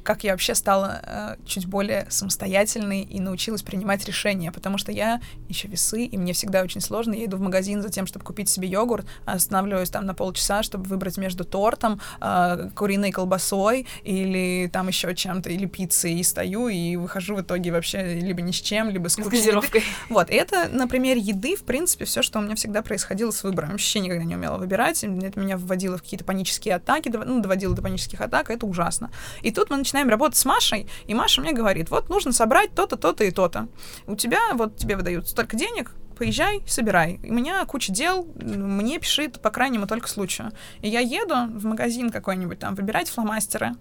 [0.03, 5.21] как я вообще стала э, чуть более самостоятельной и научилась принимать решения, потому что я
[5.49, 7.13] еще весы, и мне всегда очень сложно.
[7.13, 10.85] Я иду в магазин за тем, чтобы купить себе йогурт, останавливаюсь там на полчаса, чтобы
[10.85, 16.95] выбрать между тортом, э, куриной колбасой или там еще чем-то, или пиццей, и стою, и
[16.97, 19.83] выхожу в итоге вообще либо ни с чем, либо с газировкой.
[20.09, 23.43] Вот, и это на примере еды, в принципе, все, что у меня всегда происходило с
[23.43, 23.71] выбором.
[23.71, 27.81] Вообще никогда не умела выбирать, это меня вводило в какие-то панические атаки, ну, доводило до
[27.81, 29.09] панических атак, это ужасно.
[29.45, 32.97] И тут мы начинаем работать с Машей, и Маша мне говорит, вот нужно собрать то-то,
[32.97, 33.67] то-то и то-то.
[34.07, 37.19] У тебя, вот тебе выдают столько денег, поезжай, собирай.
[37.23, 40.51] У меня куча дел, мне пишет по крайнему только случаю.
[40.81, 43.73] И я еду в магазин какой-нибудь там выбирать фломастеры,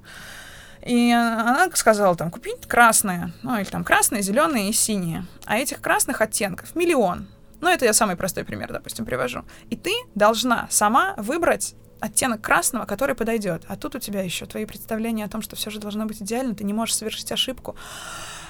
[0.84, 5.24] и она сказала там купить красные, ну или там красные, зеленые и синие.
[5.46, 7.26] А этих красных оттенков миллион.
[7.62, 9.46] Ну, это я самый простой пример, допустим, привожу.
[9.70, 11.74] И ты должна сама выбрать
[12.04, 13.62] оттенок красного, который подойдет.
[13.68, 16.54] А тут у тебя еще твои представления о том, что все же должно быть идеально,
[16.54, 17.76] ты не можешь совершить ошибку.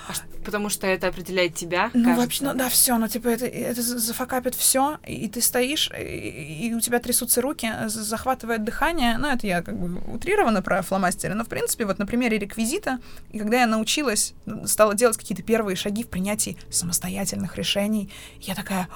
[0.06, 0.12] А
[0.44, 1.90] Потому что это определяет тебя.
[1.94, 2.20] Ну, кажется.
[2.20, 6.68] вообще, ну да, все, ну, типа, это, это за- зафакапит все, и ты стоишь, и,
[6.68, 9.16] и у тебя трясутся руки, з- захватывает дыхание.
[9.16, 12.98] Ну, это я как бы утрированно про фломастеры, но, в принципе, вот на примере реквизита,
[13.32, 14.34] и когда я научилась,
[14.66, 18.88] стала делать какие-то первые шаги в принятии самостоятельных решений, я такая,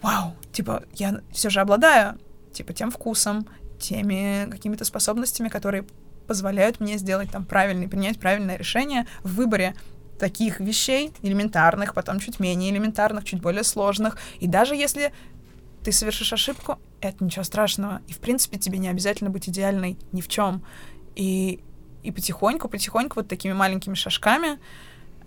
[0.00, 2.18] вау, типа, я все же обладаю,
[2.54, 3.46] типа, тем вкусом,
[3.78, 5.84] теми какими-то способностями, которые
[6.26, 9.74] позволяют мне сделать там правильный, принять правильное решение в выборе
[10.18, 14.18] таких вещей, элементарных, потом чуть менее элементарных, чуть более сложных.
[14.40, 15.12] И даже если
[15.84, 18.02] ты совершишь ошибку, это ничего страшного.
[18.08, 20.64] И, в принципе, тебе не обязательно быть идеальной ни в чем.
[21.14, 21.60] И,
[22.02, 24.58] и потихоньку, потихоньку, вот такими маленькими шажками,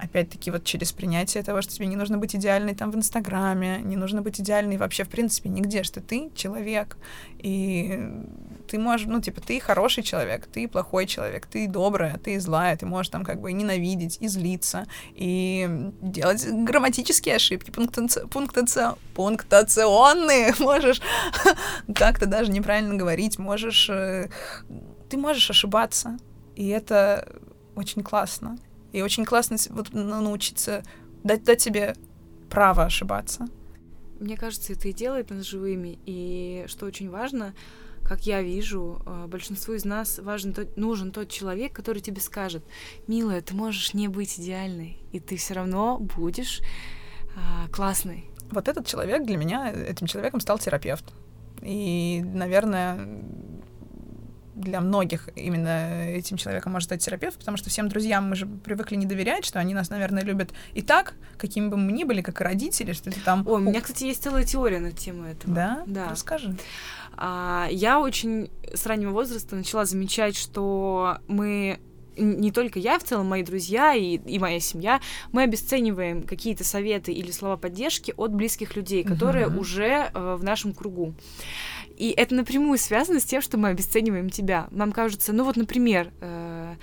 [0.02, 3.96] опять-таки, вот через принятие того, что тебе не нужно быть идеальной там в Инстаграме, не
[3.96, 6.98] нужно быть идеальной вообще, в принципе, нигде, что ты человек,
[7.38, 8.10] и
[8.68, 12.86] ты можешь, ну, типа, ты хороший человек, ты плохой человек, ты добрая, ты злая, ты
[12.86, 15.70] можешь там как бы ненавидеть, и злиться, и
[16.02, 21.02] делать грамматические ошибки, пунктаци- пунктаци- пунктационные, можешь
[21.96, 23.90] как-то даже неправильно говорить, можешь...
[23.90, 24.30] э,
[25.10, 26.18] Ты можешь ошибаться,
[26.56, 27.28] и это
[27.76, 28.58] очень классно.
[28.92, 30.84] И очень классно вот на- научиться
[31.24, 31.96] дать, дать себе
[32.50, 33.48] право ошибаться.
[34.20, 35.98] Мне кажется, это и делает нас живыми.
[36.06, 37.56] И что очень важно,
[38.04, 42.64] как я вижу, э, большинству из нас важен тот, нужен тот человек, который тебе скажет,
[43.08, 46.62] милая, ты можешь не быть идеальной, и ты все равно будешь
[47.36, 48.30] а, классной.
[48.52, 51.06] Вот этот человек для меня, этим человеком стал терапевт.
[51.62, 53.24] И, наверное,
[54.62, 58.96] для многих именно этим человеком может стать терапевт, потому что всем друзьям мы же привыкли
[58.96, 62.42] не доверять, что они нас, наверное, любят и так, какими бы мы ни были, как
[62.42, 63.46] и родители, что ты там...
[63.48, 65.54] Ой, у меня, кстати, есть целая теория на тему этого.
[65.54, 65.84] Да?
[65.86, 66.10] Да.
[66.10, 66.56] Расскажи.
[67.18, 71.80] А, я очень с раннего возраста начала замечать, что мы
[72.18, 75.00] не только я, в целом мои друзья и, и моя семья,
[75.32, 79.60] мы обесцениваем какие-то советы или слова поддержки от близких людей, которые Мгм.
[79.60, 81.14] уже э, в нашем кругу.
[82.02, 84.68] И это напрямую связано с тем, что мы обесцениваем тебя.
[84.72, 86.74] Нам кажется, ну вот, например, э,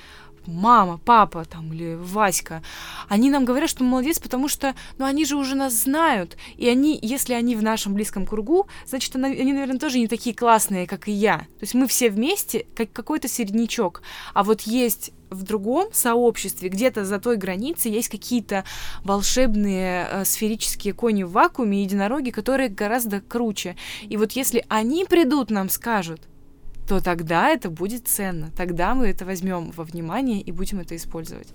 [0.46, 2.62] мама, папа там или Васька,
[3.08, 6.68] они нам говорят, что мы молодец, потому что, ну, они же уже нас знают, и
[6.68, 11.08] они, если они в нашем близком кругу, значит, они, наверное, тоже не такие классные, как
[11.08, 11.38] и я.
[11.38, 14.02] То есть мы все вместе, как какой-то середнячок.
[14.34, 18.64] А вот есть в другом сообществе, где-то за той границей, есть какие-то
[19.04, 23.76] волшебные э, сферические кони в вакууме, единороги, которые гораздо круче.
[24.08, 26.22] И вот если они придут, нам скажут,
[26.88, 28.50] то тогда это будет ценно.
[28.56, 31.48] Тогда мы это возьмем во внимание и будем это использовать.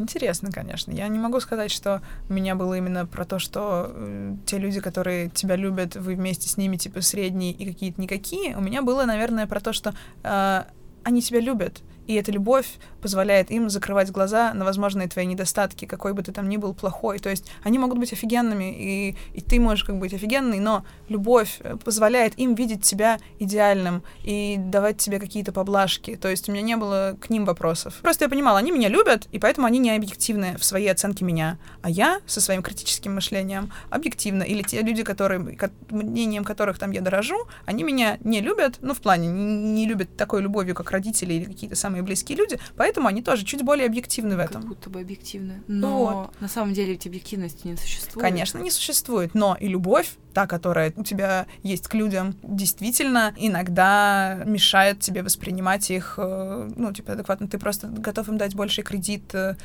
[0.00, 0.92] Интересно, конечно.
[0.92, 4.80] Я не могу сказать, что у меня было именно про то, что э, те люди,
[4.80, 8.56] которые тебя любят, вы вместе с ними типа средние и какие-то никакие.
[8.56, 9.92] У меня было, наверное, про то, что
[10.22, 10.64] э,
[11.04, 12.66] они тебя любят, и эта любовь
[13.00, 17.20] позволяет им закрывать глаза на возможные твои недостатки, какой бы ты там ни был плохой.
[17.20, 20.84] То есть они могут быть офигенными, и, и ты можешь как бы быть офигенный, но
[21.08, 26.16] любовь э, позволяет им видеть тебя идеальным и давать тебе какие-то поблажки.
[26.16, 27.94] То есть у меня не было к ним вопросов.
[28.02, 31.58] Просто я понимала, они меня любят, и поэтому они не объективны в своей оценке меня.
[31.80, 34.42] А я со своим критическим мышлением объективно.
[34.42, 35.56] Или те люди, которые,
[35.90, 40.16] мнением которых там я дорожу, они меня не любят, ну, в плане, не, не любят
[40.16, 43.86] такой любовью, как родители или какие-то самые самые близкие люди, поэтому они тоже чуть более
[43.86, 44.62] объективны в этом.
[44.62, 45.62] Как будто бы объективны.
[45.68, 46.40] Но вот.
[46.40, 48.28] на самом деле ведь объективности не существует.
[48.28, 54.42] Конечно, не существует, но и любовь, та, которая у тебя есть к людям, действительно иногда
[54.46, 57.48] мешает тебе воспринимать их, э, ну, типа, адекватно.
[57.48, 59.56] Ты просто готов им дать больше кредит, э,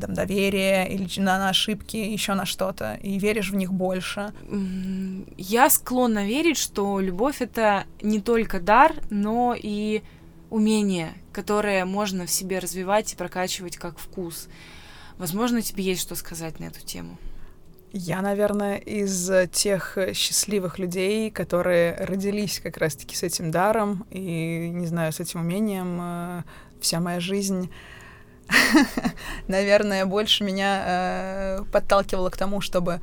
[0.00, 4.32] там, доверие или на, на ошибки, еще на что-то, и веришь в них больше?
[5.36, 10.02] Я склонна верить, что любовь— это не только дар, но и
[10.52, 14.48] умение, которое можно в себе развивать и прокачивать как вкус.
[15.16, 17.16] Возможно, тебе есть что сказать на эту тему.
[17.94, 24.86] Я, наверное, из тех счастливых людей, которые родились как раз-таки с этим даром и, не
[24.86, 25.98] знаю, с этим умением.
[26.00, 26.42] Э,
[26.80, 27.70] вся моя жизнь,
[29.48, 33.00] наверное, больше меня э, подталкивала к тому, чтобы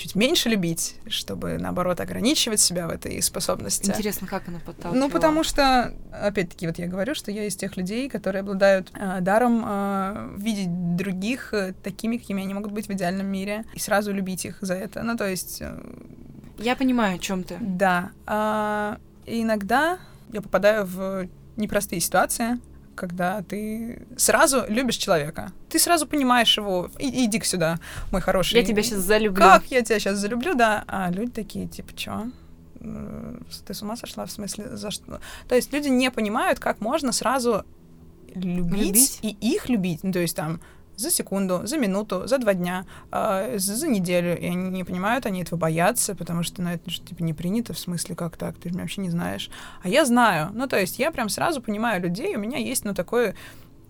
[0.00, 3.90] чуть меньше любить, чтобы, наоборот, ограничивать себя в этой способности.
[3.90, 4.94] Интересно, как она подталкивала?
[4.94, 9.20] Ну, потому что, опять-таки, вот я говорю, что я из тех людей, которые обладают э,
[9.20, 14.12] даром э, видеть других э, такими, какими они могут быть в идеальном мире, и сразу
[14.12, 15.02] любить их за это.
[15.02, 15.60] Ну, то есть...
[15.60, 15.78] Э,
[16.58, 17.58] я понимаю, о чем ты.
[17.60, 18.10] Да.
[18.26, 18.96] Э,
[19.26, 19.98] иногда
[20.32, 22.58] я попадаю в непростые ситуации,
[22.94, 25.52] когда ты сразу любишь человека.
[25.68, 26.90] Ты сразу понимаешь его.
[26.98, 27.78] И, иди сюда,
[28.12, 28.56] мой хороший.
[28.56, 29.42] Я тебя сейчас залюблю.
[29.42, 30.84] Как я тебя сейчас залюблю, да.
[30.86, 32.26] А люди такие, типа, чё?
[33.66, 34.26] Ты с ума сошла?
[34.26, 35.20] В смысле, за что?
[35.48, 37.64] То есть люди не понимают, как можно сразу
[38.34, 39.18] любить, любить?
[39.22, 40.00] и их любить.
[40.02, 40.60] Ну, то есть там
[41.00, 44.38] за секунду, за минуту, за два дня, э, за, неделю.
[44.38, 47.72] И они не понимают, они этого боятся, потому что, ну, это же, типа, не принято,
[47.72, 49.50] в смысле, как так, ты меня вообще не знаешь.
[49.82, 50.50] А я знаю.
[50.54, 53.34] Ну, то есть я прям сразу понимаю людей, у меня есть, ну, такое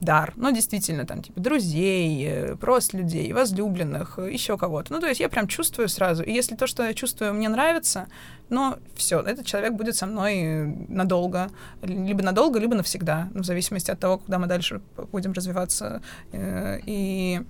[0.00, 0.32] дар.
[0.36, 4.92] Ну, действительно, там, типа, друзей, э, просто людей, возлюбленных, э, еще кого-то.
[4.92, 6.22] Ну, то есть я прям чувствую сразу.
[6.22, 8.08] И если то, что я чувствую, мне нравится,
[8.48, 11.50] ну, все, этот человек будет со мной надолго.
[11.82, 13.28] Либо надолго, либо навсегда.
[13.34, 14.80] Ну, в зависимости от того, куда мы дальше
[15.12, 16.02] будем развиваться.
[16.32, 17.42] Э, и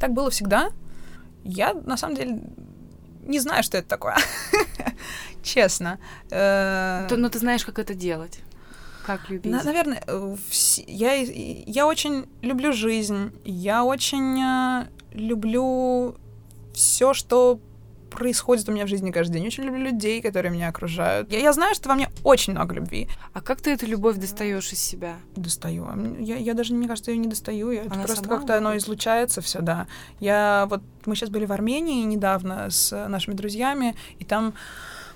[0.00, 0.70] так было всегда.
[1.44, 2.40] Я, на самом деле,
[3.22, 4.16] не знаю, что это такое.
[5.42, 5.98] Честно.
[6.30, 8.40] Но ну, ты знаешь, как это делать.
[9.06, 9.52] Как любить?
[9.52, 10.36] На, наверное, э,
[10.88, 13.30] я, я очень люблю жизнь.
[13.44, 16.16] Я очень э, люблю
[16.74, 17.60] все, что
[18.10, 19.46] происходит у меня в жизни каждый день.
[19.46, 21.30] Очень люблю людей, которые меня окружают.
[21.30, 23.08] Я, я знаю, что во мне очень много любви.
[23.32, 25.18] А как ты эту любовь достаешь из себя?
[25.36, 25.86] Достаю.
[26.18, 27.70] Я, я даже, мне кажется, ее не достаю.
[27.70, 29.86] Я, это просто как-то оно излучается все, да.
[30.18, 34.54] Я вот мы сейчас были в Армении недавно с нашими друзьями, и там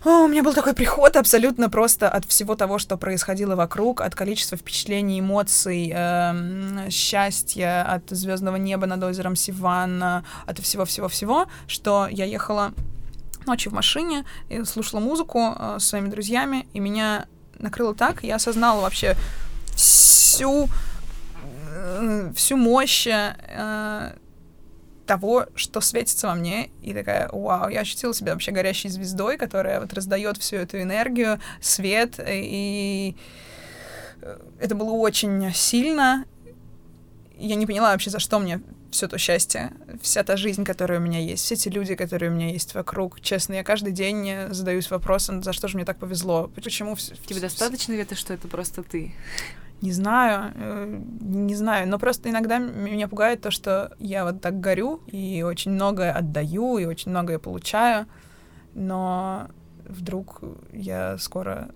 [0.05, 4.14] о, у меня был такой приход абсолютно просто от всего того, что происходило вокруг, от
[4.14, 12.24] количества впечатлений, эмоций, э, счастья, от звездного неба над озером Сиванна, от всего-всего-всего, что я
[12.24, 12.72] ехала
[13.46, 17.26] ночью в машине и слушала музыку э, с своими друзьями, и меня
[17.59, 19.16] накрыло так, я осознала вообще
[19.76, 20.68] всю
[21.72, 24.14] э, всю мощь э,
[25.11, 29.80] того, что светится во мне, и такая, вау, я ощутила себя вообще горящей звездой, которая
[29.80, 33.16] вот раздает всю эту энергию, свет, и
[34.61, 36.26] это было очень сильно.
[37.36, 38.61] Я не поняла вообще, за что мне
[38.92, 42.34] все то счастье, вся та жизнь, которая у меня есть, все те люди, которые у
[42.34, 43.20] меня есть вокруг.
[43.20, 46.94] Честно, я каждый день задаюсь вопросом, за что же мне так повезло, почему...
[47.26, 49.12] Тебе достаточно ли это, что это просто ты?
[49.81, 54.61] Не знаю, э, не знаю, но просто иногда меня пугает то, что я вот так
[54.61, 58.07] горю и очень многое отдаю, и очень многое получаю,
[58.74, 59.49] но
[59.89, 61.70] вдруг я скоро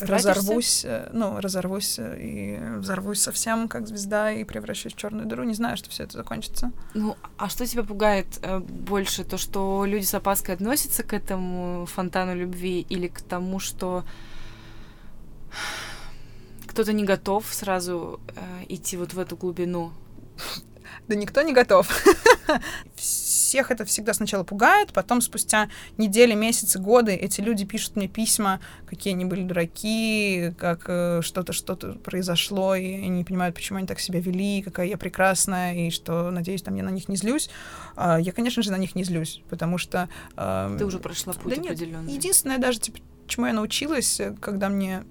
[0.00, 5.44] разорвусь, э, ну, разорвусь э, и взорвусь совсем как звезда и превращусь в черную дыру.
[5.44, 6.72] Не знаю, что все это закончится.
[6.94, 9.24] Ну, а что тебя пугает э, больше?
[9.24, 14.04] То, что люди с опаской относятся к этому фонтану любви или к тому, что
[16.68, 19.92] кто-то не готов сразу э, идти вот в эту глубину?
[21.06, 21.88] Да никто не готов.
[22.96, 28.60] Всех это всегда сначала пугает, потом спустя недели, месяцы, годы эти люди пишут мне письма,
[28.86, 33.86] какие они были дураки, как э, что-то, что-то произошло, и они не понимают, почему они
[33.86, 37.48] так себя вели, какая я прекрасная, и что, надеюсь, там я на них не злюсь.
[37.96, 40.10] А, я, конечно же, на них не злюсь, потому что...
[40.36, 42.12] Э, Ты уже прошла путь да определенный.
[42.12, 45.04] Нет, единственное даже, типа, чему я научилась, э, когда мне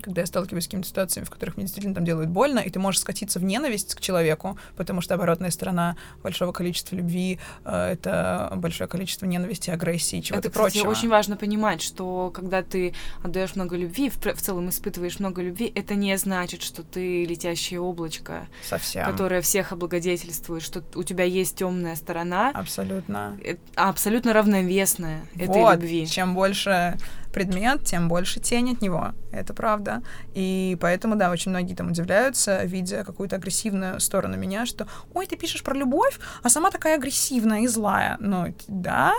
[0.00, 2.78] когда я сталкиваюсь с какими-то ситуациями, в которых мне действительно там делают больно, и ты
[2.78, 8.52] можешь скатиться в ненависть к человеку, потому что оборотная сторона большого количества любви э,— это
[8.56, 10.90] большое количество ненависти, агрессии чего-то это, кстати, прочего.
[10.90, 15.70] очень важно понимать, что когда ты отдаешь много любви, в, в целом испытываешь много любви,
[15.74, 19.04] это не значит, что ты летящее облачко, Совсем.
[19.04, 22.50] которое всех облагодетельствует, что у тебя есть темная сторона.
[22.50, 23.38] Абсолютно.
[23.74, 25.50] Абсолютно равновесная вот.
[25.50, 26.06] этой любви.
[26.06, 26.96] Чем больше
[27.32, 29.12] предмет, тем больше тень от него.
[29.32, 30.02] Это правда.
[30.34, 35.36] И поэтому, да, очень многие там удивляются, видя какую-то агрессивную сторону меня, что «Ой, ты
[35.36, 38.16] пишешь про любовь, а сама такая агрессивная и злая».
[38.20, 39.14] Ну, да,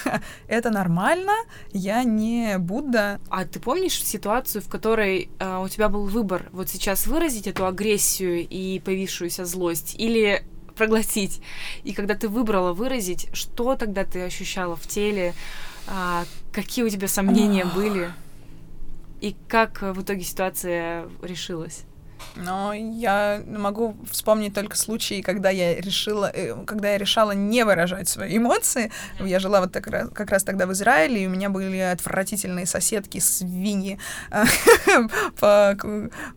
[0.48, 1.32] это нормально,
[1.72, 3.20] я не Будда.
[3.28, 7.66] А ты помнишь ситуацию, в которой э, у тебя был выбор вот сейчас выразить эту
[7.66, 10.42] агрессию и появившуюся злость или
[10.76, 11.40] проглотить?
[11.84, 15.34] И когда ты выбрала выразить, что тогда ты ощущала в теле?
[16.56, 18.10] Какие у тебя сомнения были?
[19.20, 21.82] И как в итоге ситуация решилась?
[22.36, 28.08] Но я могу вспомнить только случаи, когда я решила, э, когда я решала не выражать
[28.08, 28.90] свои эмоции.
[29.20, 33.18] Я жила вот так, как раз тогда в Израиле, и у меня были отвратительные соседки
[33.18, 33.98] свиньи
[35.40, 35.76] по,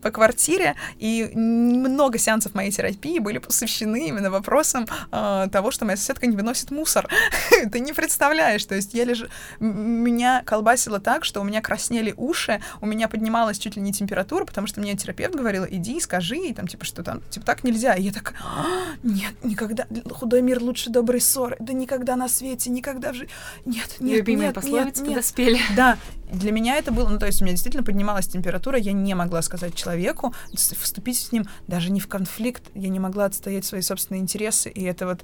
[0.02, 5.96] по квартире, и много сеансов моей терапии были посвящены именно вопросам э, того, что моя
[5.96, 7.08] соседка не выносит мусор.
[7.72, 9.26] Ты не представляешь, то есть я лежу...
[9.58, 14.44] Меня колбасило так, что у меня краснели уши, у меня поднималась чуть ли не температура,
[14.44, 17.64] потому что мне терапевт говорила, иди и скажи, и там, типа, что там, типа, так
[17.64, 17.94] нельзя.
[17.94, 22.70] И я так, «А, нет, никогда, худой мир лучше доброй ссоры, да никогда на свете,
[22.70, 23.32] никогда в жизни,
[23.64, 25.58] нет, нет, Любимые нет, пословицы нет, подоспели.
[25.76, 25.98] Да,
[26.32, 29.42] для меня это было, ну, то есть у меня действительно поднималась температура, я не могла
[29.42, 34.20] сказать человеку, вступить с ним даже не в конфликт, я не могла отстоять свои собственные
[34.20, 35.22] интересы, и это вот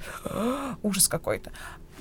[0.83, 1.53] ужас какой-то.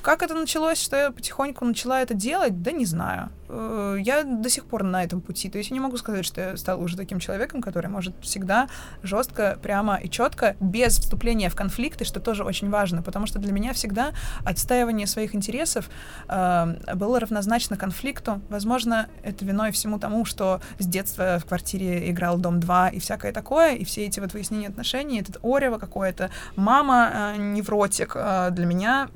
[0.05, 3.31] Как это началось, что я потихоньку начала это делать, да не знаю.
[3.49, 5.49] Э, я до сих пор на этом пути.
[5.49, 8.69] То есть я не могу сказать, что я стала уже таким человеком, который может всегда
[9.01, 13.51] жестко, прямо и четко, без вступления в конфликты, что тоже очень важно, потому что для
[13.51, 14.11] меня всегда
[14.45, 15.89] отстаивание своих интересов
[16.27, 18.41] э, было равнозначно конфликту.
[18.49, 23.31] Возможно, это виной всему тому, что с детства в квартире играл Дом 2 и всякое
[23.31, 28.67] такое, и все эти вот выяснения отношений, этот Орева какое-то, мама э, невротик э, для
[28.67, 29.09] меня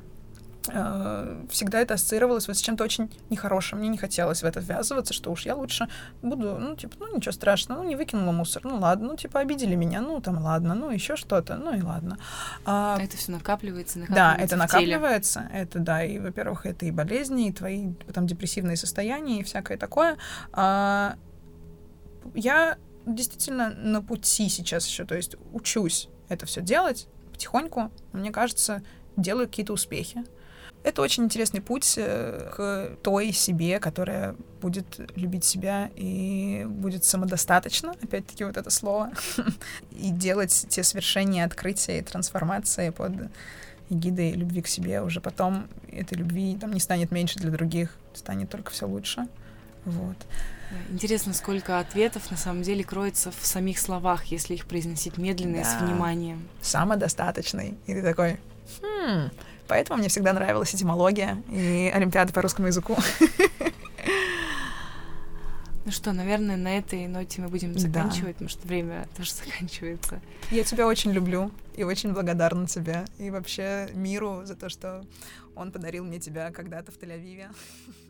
[0.62, 3.78] всегда это ассоциировалось вот с чем-то очень нехорошим.
[3.78, 5.88] Мне не хотелось в это ввязываться, что уж я лучше
[6.22, 9.74] буду, ну, типа, ну, ничего страшного, ну, не выкинула мусор, ну, ладно, ну, типа, обидели
[9.74, 12.18] меня, ну, там, ладно, ну, еще что-то, ну, и ладно.
[12.66, 14.38] А, это все накапливается, накапливается.
[14.38, 15.62] Да, это накапливается, теле.
[15.62, 20.18] это, да, и, во-первых, это и болезни, и твои, там, депрессивные состояния, и всякое такое.
[20.52, 21.16] А,
[22.34, 28.82] я действительно на пути сейчас еще, то есть учусь это все делать потихоньку, мне кажется,
[29.16, 30.24] делаю какие-то успехи.
[30.82, 37.92] Это очень интересный путь э, к той себе, которая будет любить себя и будет самодостаточна,
[38.02, 39.10] опять-таки вот это слово,
[39.90, 43.12] и делать те свершения, открытия и трансформации под
[43.90, 45.02] эгидой любви к себе.
[45.02, 49.26] Уже потом этой любви там не станет меньше для других, станет только все лучше.
[49.84, 50.16] Вот.
[50.90, 55.60] Интересно, сколько ответов на самом деле кроется в самих словах, если их произносить медленно да.
[55.62, 56.48] и с вниманием.
[56.62, 57.74] Самодостаточный.
[57.86, 58.38] И ты такой,
[58.80, 59.30] хм,
[59.70, 62.96] Поэтому мне всегда нравилась этимология и Олимпиада по русскому языку.
[65.86, 68.32] Ну что, наверное, на этой ноте мы будем заканчивать, да.
[68.34, 70.20] потому что время тоже заканчивается.
[70.50, 75.04] Я тебя очень люблю и очень благодарна тебе и вообще миру за то, что
[75.56, 77.48] он подарил мне тебя когда-то в Тель-Авиве.